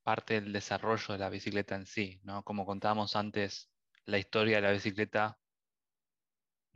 parte 0.04 0.40
del 0.40 0.52
desarrollo 0.52 1.12
de 1.12 1.18
la 1.18 1.28
bicicleta 1.28 1.74
en 1.74 1.84
sí, 1.84 2.20
¿no? 2.22 2.44
Como 2.44 2.64
contábamos 2.64 3.16
antes, 3.16 3.68
la 4.04 4.16
historia 4.16 4.56
de 4.56 4.62
la 4.62 4.70
bicicleta 4.70 5.36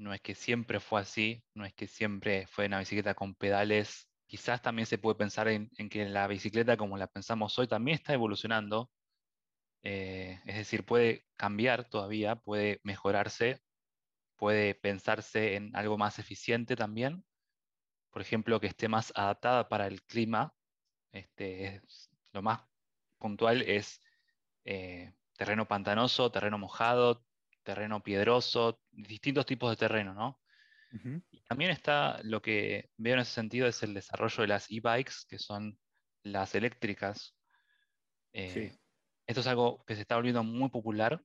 no 0.00 0.14
es 0.14 0.20
que 0.22 0.34
siempre 0.34 0.80
fue 0.80 1.00
así, 1.02 1.44
no 1.54 1.64
es 1.66 1.74
que 1.74 1.86
siempre 1.86 2.46
fue 2.48 2.66
una 2.66 2.78
bicicleta 2.80 3.14
con 3.14 3.34
pedales. 3.34 4.08
Quizás 4.26 4.62
también 4.62 4.86
se 4.86 4.98
puede 4.98 5.16
pensar 5.16 5.48
en, 5.48 5.70
que 5.90 6.06
la 6.06 6.26
bicicleta 6.28 6.76
como 6.76 6.96
la 6.98 7.08
pensamos 7.08 7.58
hoy 7.58 7.68
también 7.68 7.96
está 7.96 8.14
evolucionando. 8.14 8.92
eh, 9.82 10.40
es 10.46 10.56
decir, 10.56 10.84
puede 10.86 11.26
cambiar 11.36 11.88
todavía, 11.88 12.36
puede 12.36 12.80
mejorarse, 12.84 13.62
puede 14.36 14.74
pensarse 14.76 15.56
en 15.56 15.76
algo 15.76 15.98
más 15.98 16.18
eficiente 16.20 16.76
también. 16.76 17.24
Por 18.10 18.22
ejemplo, 18.22 18.60
que 18.60 18.66
esté 18.68 18.88
más 18.88 19.12
adaptada 19.16 19.68
para 19.68 19.86
el 19.86 20.02
clima. 20.04 20.54
Este, 21.12 21.76
es- 21.76 22.10
lo 22.32 22.42
más 22.42 22.62
puntual 23.18 23.62
es 23.62 24.00
eh, 24.64 25.14
terreno 25.38 25.68
pantanoso, 25.68 26.30
terreno 26.32 26.58
mojado, 26.58 27.26
terreno 27.70 28.02
piedroso, 28.02 28.82
distintos 28.90 29.46
tipos 29.46 29.70
de 29.70 29.76
terreno, 29.76 30.12
¿no? 30.12 30.40
Y 31.30 31.42
también 31.42 31.70
está 31.70 32.20
lo 32.24 32.42
que 32.42 32.90
veo 32.96 33.14
en 33.14 33.20
ese 33.20 33.32
sentido 33.32 33.68
es 33.68 33.82
el 33.84 33.94
desarrollo 33.94 34.42
de 34.42 34.48
las 34.48 34.70
e-bikes, 34.70 35.14
que 35.28 35.38
son 35.38 35.78
las 36.24 36.54
eléctricas. 36.56 37.38
Eh, 38.32 38.72
Sí. 38.72 38.80
esto 39.26 39.40
es 39.40 39.46
algo 39.46 39.84
que 39.86 39.94
se 39.94 40.00
está 40.00 40.16
volviendo 40.16 40.42
muy 40.42 40.68
popular. 40.68 41.22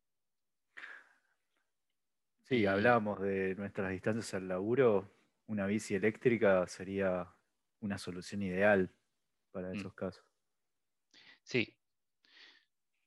Sí, 2.43 2.67
hablábamos 2.67 3.19
de 3.21 3.55
nuestras 3.55 3.89
distancias 3.91 4.35
al 4.35 4.47
laburo. 4.47 5.11
Una 5.47 5.65
bici 5.65 5.95
eléctrica 5.95 6.67
sería 6.67 7.35
una 7.79 7.97
solución 7.97 8.43
ideal 8.43 8.93
para 9.51 9.69
Mm. 9.69 9.79
esos 9.79 9.93
casos. 9.95 10.23
Sí. 11.43 11.75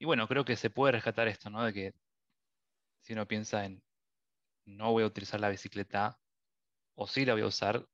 Y 0.01 0.05
bueno, 0.07 0.26
creo 0.26 0.45
que 0.45 0.57
se 0.57 0.70
puede 0.70 0.93
rescatar 0.93 1.28
esto, 1.28 1.51
¿no? 1.51 1.64
De 1.64 1.72
que 1.72 1.93
si 3.09 3.14
uno 3.14 3.26
piensa 3.26 3.64
en 3.64 3.82
no 4.66 4.92
voy 4.92 5.02
a 5.02 5.06
utilizar 5.06 5.40
la 5.40 5.48
bicicleta 5.48 6.20
o 6.94 7.06
sí 7.06 7.24
la 7.24 7.32
voy 7.32 7.40
a 7.40 7.46
usar, 7.46 7.86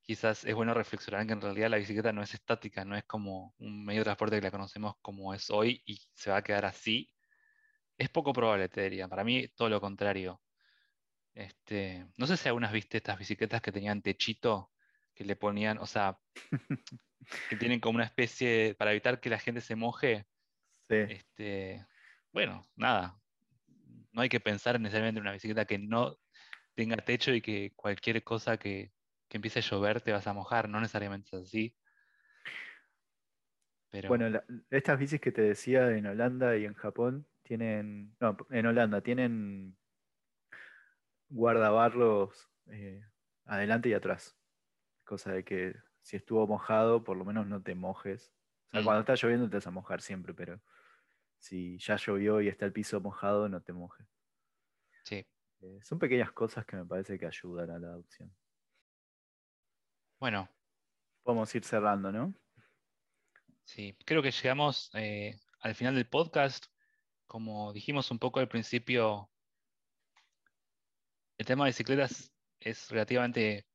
quizás 0.00 0.46
es 0.46 0.54
bueno 0.54 0.72
reflexionar 0.72 1.20
en 1.20 1.26
que 1.26 1.34
en 1.34 1.42
realidad 1.42 1.68
la 1.68 1.76
bicicleta 1.76 2.10
no 2.10 2.22
es 2.22 2.32
estática, 2.32 2.86
no 2.86 2.96
es 2.96 3.04
como 3.04 3.54
un 3.58 3.84
medio 3.84 4.00
de 4.00 4.04
transporte 4.04 4.36
que 4.36 4.42
la 4.42 4.50
conocemos 4.50 4.94
como 5.02 5.34
es 5.34 5.50
hoy 5.50 5.82
y 5.84 6.00
se 6.14 6.30
va 6.30 6.38
a 6.38 6.42
quedar 6.42 6.64
así. 6.64 7.12
Es 7.98 8.08
poco 8.08 8.32
probable, 8.32 8.70
te 8.70 8.82
diría. 8.84 9.08
Para 9.08 9.24
mí, 9.24 9.48
todo 9.48 9.68
lo 9.68 9.78
contrario. 9.78 10.42
Este, 11.34 12.06
no 12.16 12.26
sé 12.26 12.38
si 12.38 12.48
algunas 12.48 12.72
viste 12.72 12.96
estas 12.96 13.18
bicicletas 13.18 13.60
que 13.60 13.72
tenían 13.72 14.00
techito, 14.00 14.72
que 15.14 15.24
le 15.24 15.36
ponían, 15.36 15.76
o 15.76 15.86
sea, 15.86 16.18
que 17.50 17.56
tienen 17.56 17.80
como 17.80 17.96
una 17.96 18.06
especie, 18.06 18.74
para 18.76 18.92
evitar 18.92 19.20
que 19.20 19.28
la 19.28 19.38
gente 19.38 19.60
se 19.60 19.76
moje. 19.76 20.26
Sí, 20.88 20.96
Este, 21.08 21.86
bueno, 22.32 22.66
nada. 22.74 23.20
No 24.14 24.22
hay 24.22 24.28
que 24.28 24.40
pensar 24.40 24.80
necesariamente 24.80 25.18
en 25.18 25.24
una 25.24 25.32
bicicleta 25.32 25.64
que 25.66 25.78
no 25.78 26.18
tenga 26.74 26.96
techo 26.96 27.32
y 27.34 27.42
que 27.42 27.72
cualquier 27.76 28.22
cosa 28.24 28.56
que, 28.58 28.92
que 29.28 29.38
empiece 29.38 29.58
a 29.58 29.62
llover 29.62 30.00
te 30.00 30.12
vas 30.12 30.26
a 30.26 30.32
mojar. 30.32 30.68
No 30.68 30.80
necesariamente 30.80 31.36
es 31.36 31.42
así. 31.42 31.76
Pero 33.90 34.08
bueno, 34.08 34.28
la- 34.28 34.44
estas 34.70 34.98
bicis 34.98 35.20
que 35.20 35.32
te 35.32 35.42
decía 35.42 35.90
en 35.96 36.06
Holanda 36.06 36.56
y 36.56 36.64
en 36.64 36.74
Japón 36.74 37.26
tienen, 37.42 38.16
no, 38.20 38.36
en 38.50 38.66
Holanda 38.66 39.00
tienen 39.02 39.76
guardabarros 41.28 42.50
eh, 42.66 43.02
adelante 43.44 43.88
y 43.88 43.94
atrás. 43.94 44.36
Cosa 45.04 45.32
de 45.32 45.44
que 45.44 45.74
si 46.02 46.16
estuvo 46.16 46.46
mojado, 46.46 47.04
por 47.04 47.16
lo 47.16 47.24
menos 47.24 47.46
no 47.46 47.62
te 47.62 47.74
mojes. 47.74 48.32
O 48.68 48.72
sea, 48.72 48.80
Mm. 48.82 48.84
cuando 48.84 49.00
está 49.00 49.14
lloviendo 49.14 49.48
te 49.48 49.56
vas 49.56 49.66
a 49.66 49.70
mojar 49.70 50.00
siempre, 50.00 50.34
pero 50.34 50.60
si 51.44 51.76
ya 51.78 51.96
llovió 51.96 52.40
y 52.40 52.48
está 52.48 52.64
el 52.64 52.72
piso 52.72 52.98
mojado, 53.02 53.50
no 53.50 53.60
te 53.60 53.74
mojes. 53.74 54.06
sí. 55.04 55.26
Eh, 55.60 55.78
son 55.82 55.98
pequeñas 55.98 56.32
cosas 56.32 56.64
que 56.66 56.76
me 56.76 56.84
parece 56.84 57.18
que 57.18 57.26
ayudan 57.26 57.70
a 57.70 57.78
la 57.78 57.88
adopción. 57.88 58.34
Bueno, 60.18 60.48
Podemos 61.22 61.54
ir 61.54 61.64
cerrando, 61.64 62.10
¿no? 62.12 62.34
sí. 63.64 63.96
Creo 64.04 64.22
que 64.22 64.30
llegamos 64.30 64.90
eh, 64.94 65.38
al 65.60 65.74
final 65.74 65.94
del 65.94 66.06
podcast. 66.08 66.66
Como 67.26 67.72
dijimos 67.72 68.10
un 68.10 68.18
poco 68.18 68.40
al 68.40 68.48
principio, 68.48 69.30
el 71.38 71.46
tema 71.46 71.64
de 71.64 71.70
bicicletas 71.70 72.32
es 72.60 72.90
relativamente 72.90 73.66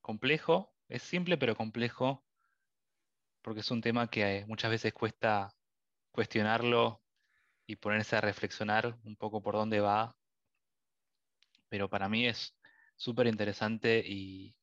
complejo. 0.00 0.74
Es 0.88 1.02
simple 1.02 1.36
pero 1.38 1.56
complejo 1.56 2.24
porque 3.42 3.60
es 3.60 3.70
un 3.70 3.80
tema 3.82 4.08
que 4.08 4.38
eh, 4.38 4.46
muchas 4.46 4.70
veces 4.70 4.92
cuesta 4.94 5.54
cuestionarlo 6.12 7.02
y 7.66 7.76
ponerse 7.76 8.16
a 8.16 8.20
reflexionar 8.20 8.96
un 9.04 9.16
poco 9.16 9.42
por 9.42 9.54
dónde 9.54 9.80
va, 9.80 10.16
pero 11.68 11.88
para 11.88 12.08
mí 12.08 12.26
es 12.26 12.56
súper 12.96 13.26
interesante 13.26 14.02
y, 14.06 14.54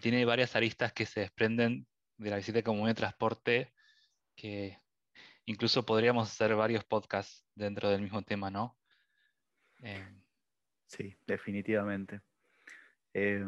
tiene 0.00 0.24
varias 0.24 0.56
aristas 0.56 0.92
que 0.92 1.06
se 1.06 1.20
desprenden 1.20 1.86
de 2.16 2.30
la 2.30 2.38
bicicleta 2.38 2.66
como 2.66 2.88
de 2.88 2.94
transporte 2.94 3.72
que 4.34 4.80
incluso 5.44 5.86
podríamos 5.86 6.28
hacer 6.28 6.56
varios 6.56 6.82
podcasts 6.82 7.46
dentro 7.54 7.88
del 7.88 8.02
mismo 8.02 8.20
tema, 8.22 8.50
¿no? 8.50 8.76
Eh, 9.84 10.04
Sí, 10.88 11.16
definitivamente. 11.26 12.20
Eh, 13.14 13.44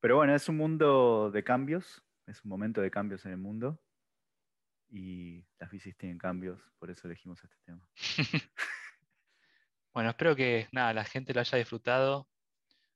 pero 0.00 0.16
bueno, 0.16 0.34
es 0.34 0.48
un 0.48 0.56
mundo 0.56 1.30
de 1.30 1.44
cambios, 1.44 2.02
es 2.26 2.42
un 2.44 2.48
momento 2.48 2.80
de 2.80 2.90
cambios 2.90 3.24
en 3.26 3.32
el 3.32 3.38
mundo 3.38 3.80
y 4.90 5.44
las 5.58 5.70
bicis 5.70 5.96
tienen 5.96 6.18
cambios, 6.18 6.60
por 6.78 6.90
eso 6.90 7.06
elegimos 7.06 7.42
este 7.42 7.56
tema. 7.64 7.88
Bueno, 9.92 10.10
espero 10.10 10.36
que 10.36 10.68
nada, 10.70 10.94
la 10.94 11.04
gente 11.04 11.34
lo 11.34 11.40
haya 11.40 11.58
disfrutado. 11.58 12.28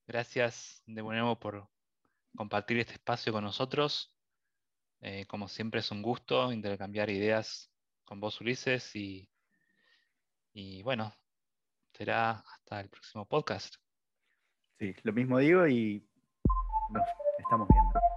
Gracias 0.06 0.80
de 0.86 1.02
nuevo 1.02 1.40
por 1.40 1.68
compartir 2.36 2.78
este 2.78 2.92
espacio 2.92 3.32
con 3.32 3.42
nosotros. 3.42 4.14
Eh, 5.00 5.26
como 5.26 5.48
siempre 5.48 5.80
es 5.80 5.90
un 5.90 6.02
gusto 6.02 6.52
intercambiar 6.52 7.10
ideas 7.10 7.70
con 8.04 8.20
vos, 8.20 8.40
Ulises, 8.40 8.94
y, 8.94 9.28
y 10.52 10.82
bueno, 10.82 11.12
será 11.92 12.44
hasta 12.46 12.80
el 12.80 12.88
próximo 12.88 13.26
podcast. 13.26 13.74
Sí, 14.78 14.94
lo 15.02 15.12
mismo 15.12 15.38
digo 15.38 15.66
y 15.66 16.08
nos 16.90 17.04
estamos 17.38 17.68
viendo. 17.68 18.13